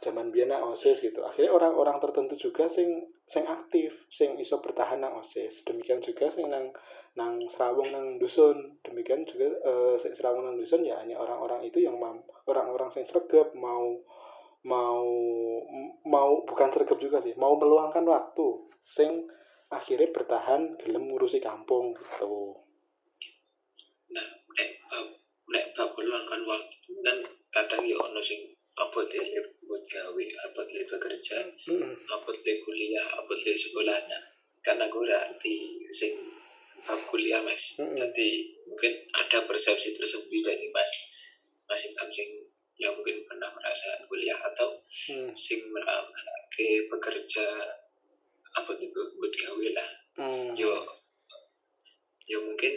[0.00, 1.20] zaman nang osis gitu.
[1.20, 5.60] Akhirnya orang-orang tertentu juga sing sing aktif sing iso bertahan nang osis.
[5.68, 6.72] Demikian juga sing nang
[7.14, 8.80] nang serawung nang dusun.
[8.80, 12.00] Demikian juga eh, sing serawung nang dusun ya hanya orang-orang itu yang
[12.48, 14.00] orang-orang sing sregep mau
[14.64, 15.08] mau
[16.04, 19.24] mau bukan sregep juga sih mau meluangkan waktu sing
[19.72, 22.56] akhirnya bertahan gelem ngurusi kampung gitu.
[24.16, 25.06] Nah eh, eh,
[25.48, 27.16] nek bab meluangkan waktu kan
[27.52, 29.24] kadang ya ono sing apa deh
[29.68, 31.38] buat gawe apa deh bekerja
[31.68, 31.92] Mm-mm.
[32.08, 34.18] apa deh kuliah apa deh sekolahnya
[34.64, 35.56] karena aku berarti
[35.92, 36.16] sing
[36.88, 37.92] bab kuliah mas Mm-mm.
[37.92, 38.28] jadi
[38.64, 40.90] mungkin ada persepsi tersebut dari mas
[41.68, 42.28] mas Intan sing
[42.80, 45.32] yang mungkin pernah merasakan kuliah atau Mm.
[45.32, 47.46] sing merangkake bekerja
[48.52, 49.88] apa tuh buat gawe lah
[50.20, 50.52] Mm.
[50.54, 50.72] yo
[52.26, 52.72] yo mungkin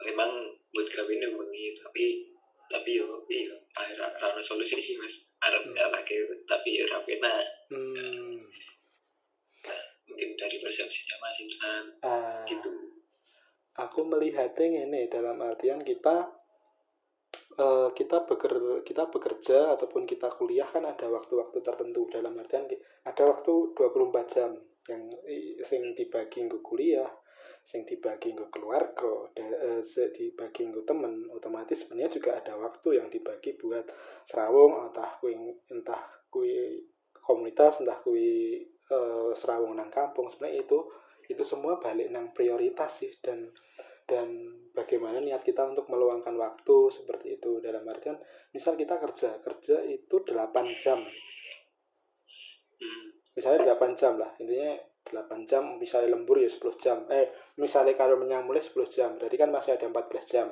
[0.00, 0.30] memang
[0.70, 1.28] buat gawe ini
[1.76, 2.04] tapi
[2.70, 5.12] tapi yo iya akhirnya solusi sih mas
[5.44, 5.76] Arab Hmm.
[5.76, 6.16] ya lagi
[6.48, 7.40] tapi yo rapi nah
[10.04, 12.70] mungkin dari persepsinya mas Intan Ah, gitu.
[13.74, 16.30] Aku melihatnya ini dalam artian kita
[17.58, 22.06] eh, kita beker kita bekerja ataupun kita kuliah kan ada waktu-waktu tertentu.
[22.06, 22.70] Dalam artian
[23.02, 24.54] ada waktu 24 jam
[24.86, 25.02] yang
[25.64, 27.08] sing dibagi nggo kuliah
[27.64, 33.00] sing dibagi nggo keluarga da- eh, se- dibagi nggo temen otomatis sebenarnya juga ada waktu
[33.00, 33.88] yang dibagi buat
[34.28, 35.32] serawung entah kui
[35.72, 36.84] entah kui
[37.24, 40.28] komunitas entah kui eh, serawung nang kampung.
[40.28, 40.78] Sebenarnya itu
[41.24, 43.48] itu semua balik nang prioritas sih dan
[44.04, 44.28] dan
[44.76, 47.64] bagaimana niat kita untuk meluangkan waktu seperti itu.
[47.64, 48.20] Dalam artian
[48.52, 51.00] misal kita kerja kerja itu 8 jam.
[52.74, 53.06] Hmm.
[53.38, 56.98] misalnya 8 jam lah intinya 8 jam misalnya lembur ya 10 jam.
[57.12, 57.28] Eh
[57.60, 60.48] misalnya kalau menyambulnya 10 jam berarti kan masih ada 14 jam.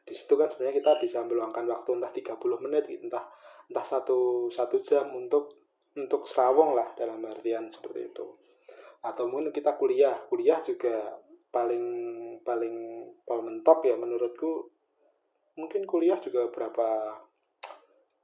[0.00, 3.24] Di situ kan sebenarnya kita bisa meluangkan waktu entah 30 menit entah
[3.70, 5.60] entah satu satu jam untuk
[5.94, 8.26] untuk serawong lah dalam artian seperti itu.
[9.04, 11.20] Atau mungkin kita kuliah kuliah juga
[11.52, 11.84] paling
[12.42, 12.76] paling
[13.28, 14.72] paling mentok ya menurutku.
[15.60, 17.20] Mungkin kuliah juga berapa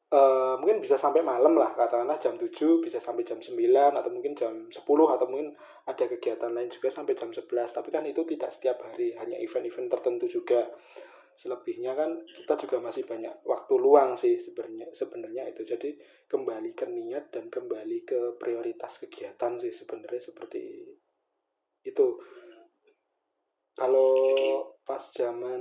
[0.06, 3.58] eh mungkin bisa sampai malam lah katakanlah jam 7 bisa sampai jam 9
[3.90, 5.50] atau mungkin jam 10 atau mungkin
[5.82, 9.90] ada kegiatan lain juga sampai jam 11 tapi kan itu tidak setiap hari hanya event-event
[9.90, 10.70] tertentu juga.
[11.36, 15.66] Selebihnya kan kita juga masih banyak waktu luang sih sebenarnya sebenarnya itu.
[15.66, 15.98] Jadi
[16.30, 20.86] kembali ke niat dan kembali ke prioritas kegiatan sih sebenarnya seperti
[21.84, 22.06] itu.
[23.76, 24.14] Kalau
[24.86, 25.60] pas zaman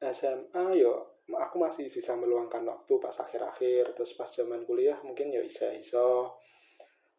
[0.00, 3.92] SMA yo aku masih bisa meluangkan waktu pas akhir-akhir.
[3.92, 6.40] Terus pas zaman kuliah mungkin yo iso-iso.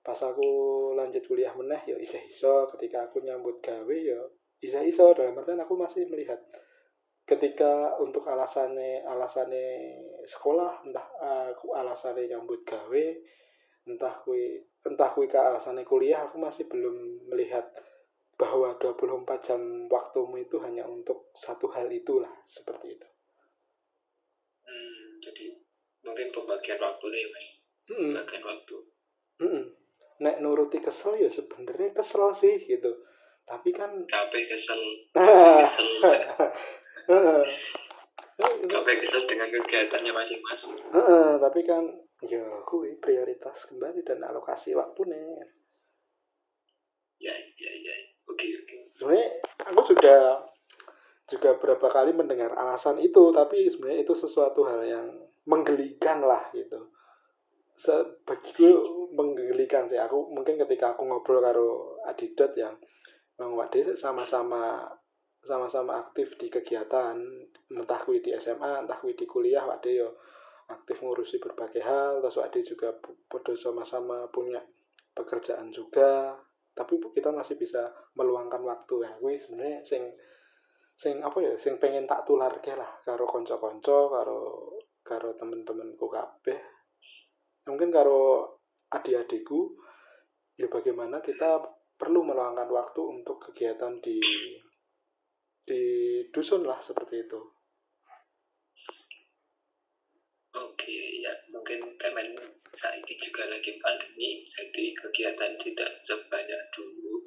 [0.01, 0.49] Pas aku
[0.97, 2.65] lanjut kuliah meneh yo iso-iso.
[2.73, 5.13] Ketika aku nyambut gawe yo iso-iso.
[5.13, 6.41] Dalam artian aku masih melihat
[7.29, 11.05] ketika untuk alasannya alasannya sekolah entah
[11.53, 13.05] aku alasannya nyambut gawe
[13.85, 17.69] entah kui entah kui ke alasannya kuliah aku masih belum melihat
[18.39, 22.31] bahwa 24 jam waktumu itu hanya untuk satu hal itulah.
[22.47, 23.07] Seperti itu.
[24.69, 25.45] Hmm, jadi
[26.05, 27.47] mungkin pembagian waktu nih mas
[27.89, 28.13] Mm-mm.
[28.13, 28.75] pembagian waktu
[29.41, 29.63] Mm-mm.
[30.19, 32.91] Nek nuruti kesel ya sebenarnya kesel sih gitu.
[33.47, 34.77] Tapi kan capek kesel
[35.17, 35.57] Heeh.
[35.65, 35.89] kesel
[38.69, 41.83] capek kesel dengan kegiatannya masing-masing Heeh, tapi kan
[42.23, 45.17] ya kuwi prioritas kembali dan alokasi waktunya.
[47.19, 47.95] ya ya ya
[48.27, 49.27] oke oke Sebenarnya
[49.67, 50.15] aku juga
[51.29, 55.07] juga berapa kali mendengar alasan itu, tapi sebenarnya itu sesuatu hal yang
[55.45, 56.89] menggelikan lah gitu.
[57.79, 58.83] Sebagiku
[59.15, 62.75] menggelikan sih aku mungkin ketika aku ngobrol karo Adidot yang
[63.39, 64.83] Bang Wade sama-sama
[65.39, 67.15] sama-sama aktif di kegiatan
[67.71, 70.19] entah kui di SMA entah kui di kuliah Wade yo
[70.67, 72.91] aktif ngurusi berbagai hal terus Wade juga
[73.31, 74.59] podo sama-sama punya
[75.15, 76.35] pekerjaan juga
[76.75, 80.03] tapi kita masih bisa meluangkan waktu ya gue sebenarnya sing
[80.99, 84.39] sing apa ya sing pengen tak tular lah karo konco-konco karo
[84.99, 86.59] karo temen-temenku kabeh
[87.71, 88.51] mungkin karo
[88.91, 89.79] adik-adikku
[90.59, 91.63] ya bagaimana kita
[91.95, 94.19] perlu meluangkan waktu untuk kegiatan di
[95.63, 95.83] di
[96.35, 97.39] dusun lah seperti itu
[100.49, 102.33] Oke, ya mungkin temen
[102.73, 107.21] saat ini juga lagi pandemi, jadi kegiatan tidak sebanyak dulu.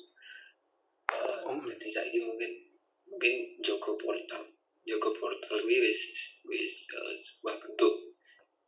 [1.06, 1.62] Eh, Mm.
[1.62, 2.71] Jadi saat ini mungkin
[3.12, 4.48] mungkin Joko Portal,
[4.88, 6.00] Joko Portal ini wis
[6.48, 8.16] wis eh, sebuah bentuk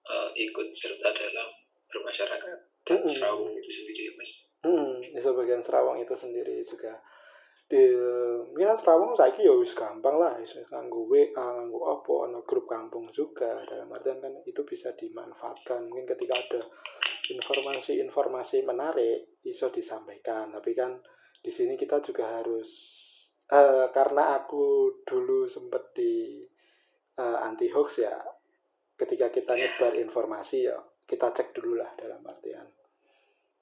[0.05, 1.49] eh, ikut serta dalam
[1.89, 2.59] bermasyarakat.
[2.85, 3.09] Dan Mm-mm.
[3.09, 4.33] serawung itu sendiri ya mas.
[4.65, 6.97] Hmm, di sebagian Serawang itu sendiri juga.
[7.69, 7.85] Di
[8.57, 13.09] ya Serawang saiki ya wis gampang lah wis nganggo WA nganggo apa ana grup kampung
[13.13, 13.61] juga.
[13.69, 15.85] Dalam artian kan itu bisa dimanfaatkan.
[15.89, 16.61] Mungkin ketika ada
[17.29, 20.53] informasi-informasi menarik iso disampaikan.
[20.53, 20.97] Tapi kan
[21.45, 22.69] di sini kita juga harus
[23.55, 26.43] eh, karena aku dulu sempat di
[27.15, 28.15] eh, anti hoax ya
[28.99, 32.65] ketika kita nyebar informasi ya kita cek dulu lah dalam artian.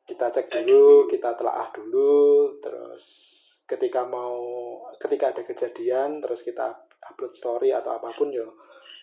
[0.03, 3.05] Kita cek dulu, kita telaah dulu, terus
[3.67, 4.43] ketika mau
[4.99, 6.75] ketika ada kejadian terus kita
[7.09, 8.45] upload story atau apa pun ya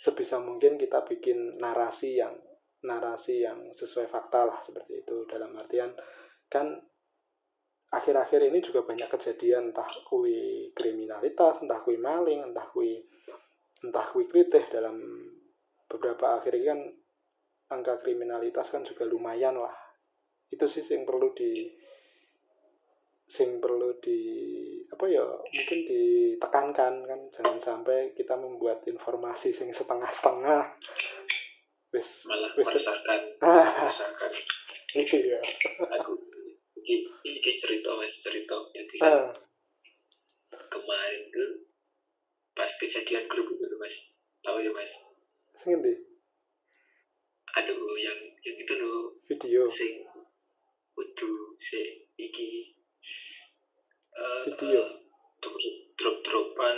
[0.03, 2.35] sebisa mungkin kita bikin narasi yang
[2.83, 5.27] narasi yang sesuai fakta lah seperti itu.
[5.27, 5.91] Dalam artian
[6.47, 6.79] kan
[7.89, 13.01] akhir-akhir ini juga banyak kejadian entah kui kriminalitas entah kui maling entah kui
[13.81, 14.99] entah kui kritih dalam
[15.89, 16.81] beberapa akhir ini kan
[17.69, 19.73] angka kriminalitas kan juga lumayan lah.
[20.49, 21.69] Itu sih yang perlu di
[23.29, 24.17] sing perlu di
[24.89, 27.19] apa ya mungkin ditekankan kan.
[27.33, 30.77] Jangan sampai kita membuat informasi sing setengah-setengah.
[31.93, 32.65] Wis malah wis.
[32.69, 33.21] meresahkan.
[33.41, 34.31] Meresahkan.
[34.97, 35.39] Iya.
[36.01, 36.28] Aku
[36.89, 39.29] iki iki cerita mas cerita jadi kan uh.
[40.73, 41.69] kemarin tuh
[42.57, 43.95] pas kejadian grup itu mas.
[44.41, 44.89] Tahu ya mas?
[45.61, 45.93] Sing di
[47.49, 49.69] aduh yang yang itu loh video.
[49.69, 50.05] sing
[50.97, 52.73] udu si iki.
[54.17, 54.81] Uh, video.
[55.95, 56.77] drop dropan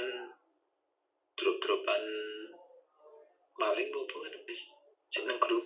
[1.33, 2.03] drop dropan
[3.57, 4.61] maling apa kan guys
[5.09, 5.65] seneng grup.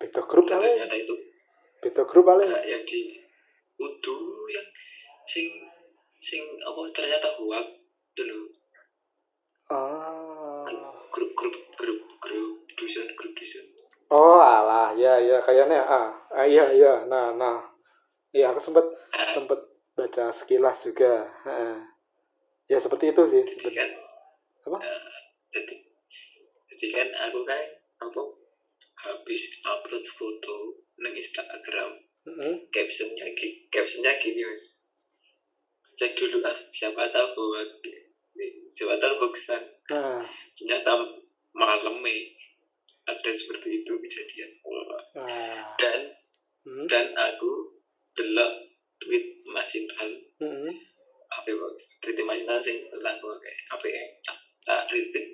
[0.00, 1.27] Beda grup ternyata itu
[1.82, 2.48] beda grup paling.
[2.48, 3.22] Nah, yang di
[3.78, 4.18] udu
[4.50, 4.68] yang
[5.28, 5.46] sing
[6.18, 7.66] sing apa ternyata huak
[8.18, 8.40] dulu.
[9.70, 10.64] Ah.
[11.12, 13.64] Grup grup grup grup dusun grup dusun.
[14.08, 17.60] Oh alah ya ya kayaknya ah, ah iya iya nah nah.
[18.28, 19.56] Iya aku sempat uh, sempat
[19.96, 21.80] baca sekilas juga uh,
[22.70, 23.90] ya seperti itu sih jadi kan
[24.70, 24.78] apa?
[24.78, 25.18] uh,
[25.50, 25.74] jadi
[26.70, 27.62] jadi kan aku kan
[28.04, 28.22] apa
[29.02, 31.90] habis upload foto nang Instagram
[32.26, 32.54] mm -hmm.
[32.74, 33.26] captionnya
[33.70, 34.78] captionnya gini mas
[35.98, 37.60] cek dulu ah siapa tahu bahwa
[38.70, 40.22] siapa tahu hoaxan nah.
[40.54, 40.94] ternyata
[41.50, 42.38] malam nih
[43.10, 44.50] ada seperti itu kejadian
[45.18, 45.74] nah.
[45.74, 46.00] dan
[46.62, 46.86] hmm.
[46.86, 47.74] dan aku
[48.14, 48.52] delok
[49.02, 50.70] tweet Mas Intan hmm.
[51.34, 51.68] apa ya
[51.98, 54.02] tweet Mas Intan sing tentang gue kayak apa ya
[54.62, 55.26] tak retweet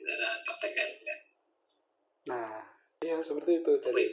[0.49, 1.17] tak tekan ya
[2.25, 2.57] nah
[3.05, 4.05] iya seperti itu jadi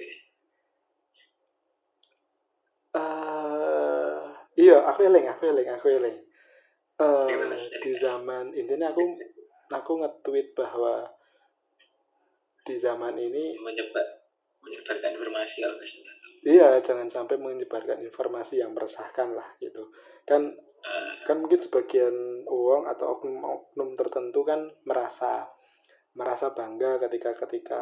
[2.95, 4.19] uh,
[4.55, 6.17] iya aku eling aku eling aku eling
[6.99, 7.27] uh,
[7.81, 9.01] di zaman intinya aku
[9.71, 11.07] aku nge-tweet bahwa
[12.61, 14.07] di zaman ini menyebar
[14.61, 15.69] menyebarkan informasi ya
[16.41, 19.93] iya jangan sampai menyebarkan informasi yang meresahkan lah gitu.
[20.25, 25.45] Kan uh, kan mungkin sebagian uang atau oknum-oknum tertentu kan merasa
[26.17, 27.81] merasa bangga ketika ketika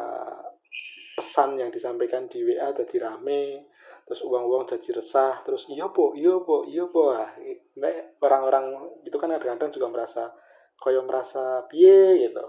[1.18, 3.66] pesan yang disampaikan di WA jadi rame
[4.10, 7.94] terus uang-uang jadi resah terus iya po iya po iya po nah,
[8.26, 10.34] orang-orang itu kan kadang-kadang juga merasa
[10.80, 12.44] koyo merasa piye gitu.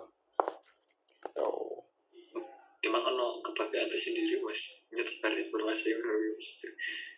[1.21, 1.49] Gitu.
[2.81, 4.89] Emang ono kebanggaan tersendiri mas?
[4.89, 6.47] Nyebar informasi yang baru mas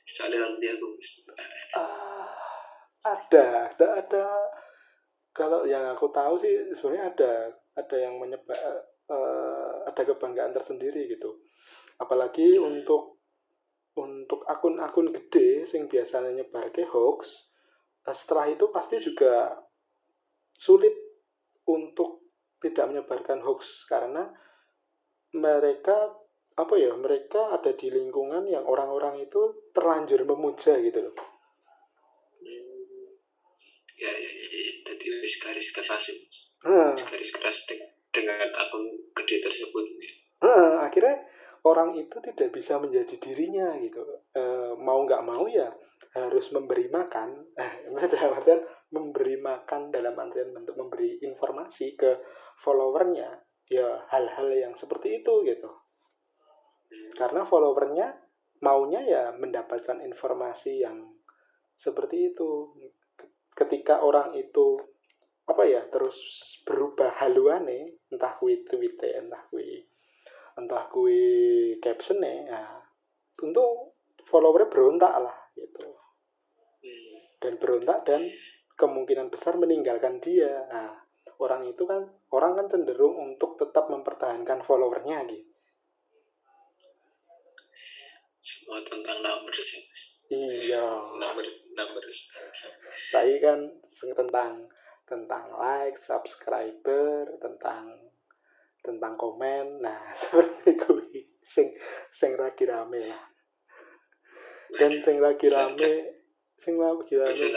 [0.04, 1.10] soalnya nanti aku mas.
[1.80, 2.28] Uh,
[3.08, 4.26] ada ada ada.
[5.32, 7.32] Kalau yang aku tahu sih sebenarnya ada
[7.80, 8.60] ada yang menyebar
[9.08, 11.40] uh, ada kebanggaan tersendiri gitu.
[11.96, 12.68] Apalagi hmm.
[12.68, 13.23] untuk
[13.94, 17.50] untuk akun-akun gede sing biasanya nyebar ke hoax
[18.12, 19.54] setelah itu pasti juga
[20.58, 20.92] sulit
[21.70, 22.28] untuk
[22.60, 24.28] tidak menyebarkan hoax karena
[25.34, 26.12] mereka
[26.54, 31.16] apa ya mereka ada di lingkungan yang orang-orang itu terlanjur memuja gitu loh
[32.44, 33.18] hmm.
[33.98, 34.74] ya ya ya, ya.
[34.86, 36.06] tadi wis garis keras
[36.62, 36.94] hmm.
[36.98, 37.58] garis keras
[38.14, 38.86] dengan akun
[39.18, 40.14] gede tersebut ya.
[40.46, 41.26] hmm, akhirnya
[41.64, 44.04] orang itu tidak bisa menjadi dirinya gitu.
[44.36, 44.44] E,
[44.80, 45.72] mau nggak mau ya
[46.14, 47.56] harus memberi makan.
[47.56, 47.74] Eh,
[48.14, 48.62] dalam artian
[48.94, 52.22] memberi makan dalam artian bentuk memberi informasi ke
[52.60, 53.30] followernya.
[53.72, 55.72] Ya hal-hal yang seperti itu gitu.
[57.16, 58.12] Karena followernya
[58.62, 61.00] maunya ya mendapatkan informasi yang
[61.80, 62.76] seperti itu.
[63.56, 64.78] Ketika orang itu
[65.44, 66.16] apa ya terus
[66.64, 69.84] berubah haluane entah kui tweet entah kui
[70.58, 71.22] entah kui
[71.82, 72.82] caption ya.
[73.34, 73.94] Tentu
[74.30, 75.90] followernya berontak lah gitu.
[77.42, 78.30] Dan berontak dan
[78.78, 80.66] kemungkinan besar meninggalkan dia.
[80.70, 81.04] Nah
[81.42, 85.52] orang itu kan orang kan cenderung untuk tetap mempertahankan followernya gitu.
[88.44, 89.82] Semua tentang numbers ya
[90.36, 90.86] iya.
[91.20, 92.20] Numbers numbers.
[93.08, 93.60] Saya kan
[93.92, 94.68] tentang
[95.08, 98.12] tentang like subscriber tentang
[98.84, 99.80] tentang komen.
[99.80, 100.92] Nah seperti itu.
[101.44, 101.68] Sing
[102.12, 103.24] sing lagi rame lah.
[104.78, 106.20] Dan sing lagi rame
[106.60, 107.48] sing lagi rame.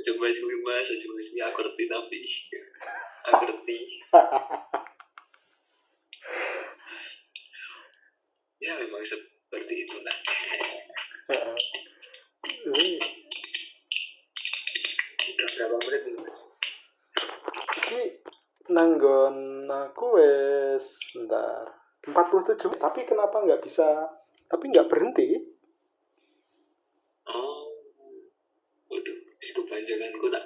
[0.00, 2.18] Coba sih mas coba sih aku ngerti tapi.
[3.28, 3.78] Aku ngerti.
[8.60, 10.12] Ya memang seperti itu nah
[15.40, 16.40] udah berapa menit mas?
[17.88, 18.19] Ini
[18.70, 21.66] nanggon aku wes ntar
[22.06, 24.08] 47 tapi kenapa nggak bisa?
[24.48, 25.36] Tapi nggak berhenti.
[27.28, 27.68] Oh
[28.88, 30.44] waduh wis kepanjangan ku tak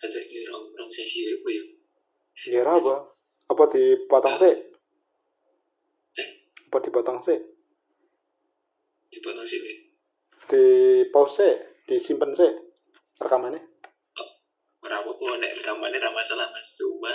[0.00, 1.64] tak kira rong sesi apa ya.
[2.50, 2.94] Ya apa?
[3.50, 4.54] Apa dipotong sih
[6.14, 6.28] Eh?
[6.70, 7.38] apa dipotong sih
[9.10, 9.60] dipotong sih
[10.50, 10.64] di
[11.10, 12.50] pause disimpan sih
[13.20, 13.62] rekamannya.
[14.84, 16.76] Ora apa-apa nek rekamannya ra masalah mas.
[16.76, 17.12] Cuma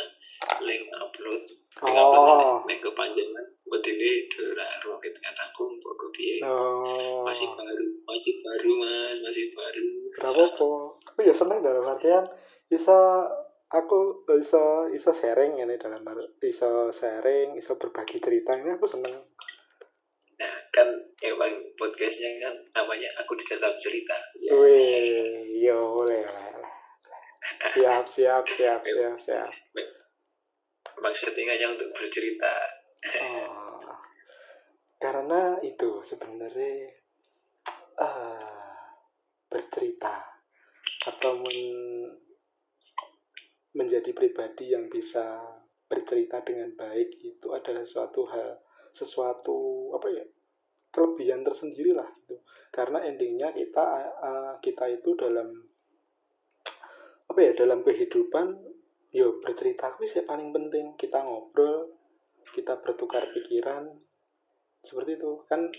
[0.63, 2.11] link upload link Oh.
[2.11, 4.11] upload nek kepanjangan wedine
[4.51, 10.51] ora ruang tengah rangkum pokok piye oh masih baru masih baru mas masih baru Kenapa
[10.51, 10.99] kok?
[11.15, 12.27] Aku ya seneng dalam artian
[12.67, 13.23] bisa
[13.71, 16.01] aku bisa bisa sharing ini dalam
[16.41, 19.15] bisa sharing, bisa berbagi cerita ini aku seneng.
[20.39, 20.87] nah kan
[21.23, 24.55] emang podcastnya kan namanya aku di dalam cerita ya.
[24.55, 26.23] Wih, yo boleh.
[26.23, 26.63] boleh.
[27.75, 29.51] Siap, siap, siap, siap, siap.
[30.99, 32.53] Emang settingannya untuk bercerita.
[33.23, 33.87] Oh,
[34.99, 36.91] karena itu sebenarnya
[38.03, 38.83] ah,
[39.47, 40.27] bercerita
[41.07, 42.19] atau men-
[43.71, 45.39] menjadi pribadi yang bisa
[45.87, 48.59] bercerita dengan baik itu adalah suatu hal
[48.91, 50.25] sesuatu apa ya
[50.91, 52.43] kelebihan tersendiri lah gitu.
[52.69, 53.85] Karena endingnya kita
[54.19, 55.47] ah, kita itu dalam
[57.29, 58.68] apa ya dalam kehidupan
[59.09, 60.93] yo bercerita itu sih paling penting.
[60.97, 61.89] Kita ngobrol
[62.53, 63.93] kita bertukar pikiran.
[64.81, 65.45] Seperti itu.
[65.49, 65.69] Kan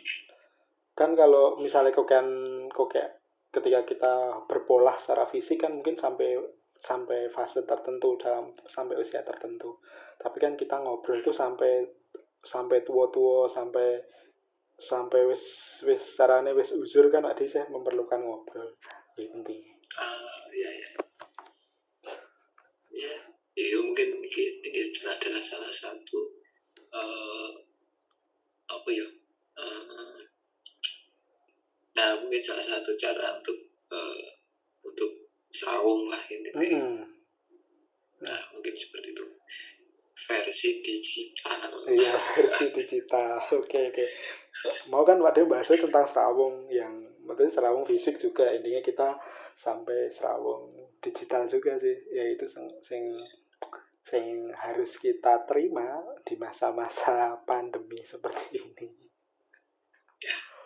[0.94, 2.28] kan kalau misalnya kokean
[2.68, 4.14] kokek ketika kita
[4.46, 6.38] berpolah secara fisik kan mungkin sampai
[6.80, 9.80] sampai fase tertentu dalam sampai usia tertentu.
[10.20, 11.86] Tapi kan kita ngobrol itu sampai
[12.40, 14.00] sampai tua-tua sampai
[14.80, 15.44] sampai wis
[15.84, 18.76] wis sarane wis uzur kan ada sih memerlukan ngobrol.
[19.16, 19.60] Itu penting
[19.98, 20.16] ah
[20.54, 20.99] ya ya
[23.00, 23.16] ya
[23.56, 26.20] ya mungkin ini, adalah salah satu
[26.90, 27.50] eh
[28.70, 29.06] apa ya
[29.58, 30.18] eh,
[31.96, 33.58] nah mungkin salah satu cara untuk
[33.90, 34.22] eh,
[34.84, 35.10] untuk
[35.50, 36.94] serawung lah intinya Mm-mm.
[38.22, 39.24] nah mungkin seperti itu
[40.30, 43.50] versi digital Iya versi digital.
[43.50, 44.04] Oke oke.
[44.86, 49.08] Mau kan yang bahasnya tentang serawung yang maksudnya serawung fisik juga intinya kita
[49.54, 51.94] sampai serawung digital juga sih.
[52.10, 53.04] Ya itu sing sing,
[54.02, 58.90] sing harus kita terima di masa-masa pandemi seperti ini.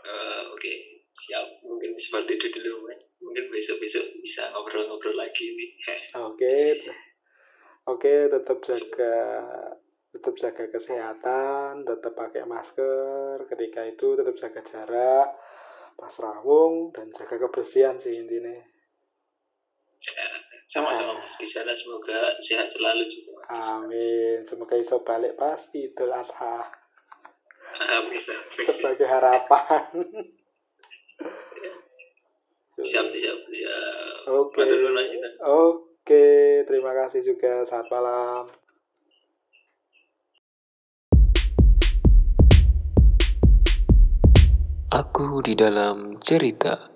[0.04, 0.72] Eh, oke
[1.14, 3.00] siap mungkin seperti itu dulu Mas.
[3.22, 5.70] mungkin besok besok bisa ngobrol-ngobrol lagi nih
[6.28, 6.56] Oke.
[7.84, 9.16] Oke, tetap jaga
[10.08, 15.28] tetap jaga kesehatan, tetap pakai masker ketika itu, tetap jaga jarak
[15.94, 18.54] pas rawung dan jaga kebersihan sih intinya.
[20.74, 23.46] sama-sama mas di sana semoga sehat selalu juga.
[23.52, 24.42] Amin.
[24.42, 26.84] Semoga iso balik pasti Idul Adha
[27.74, 28.64] amin amin.
[28.64, 29.82] sebagai harapan.
[32.84, 33.78] siap siap siap
[34.24, 34.66] Oke.
[34.66, 35.32] Intan.
[35.44, 36.26] Oke,
[36.66, 37.62] terima kasih juga.
[37.68, 38.63] Selamat malam.
[45.14, 46.93] Aku di dalam cerita.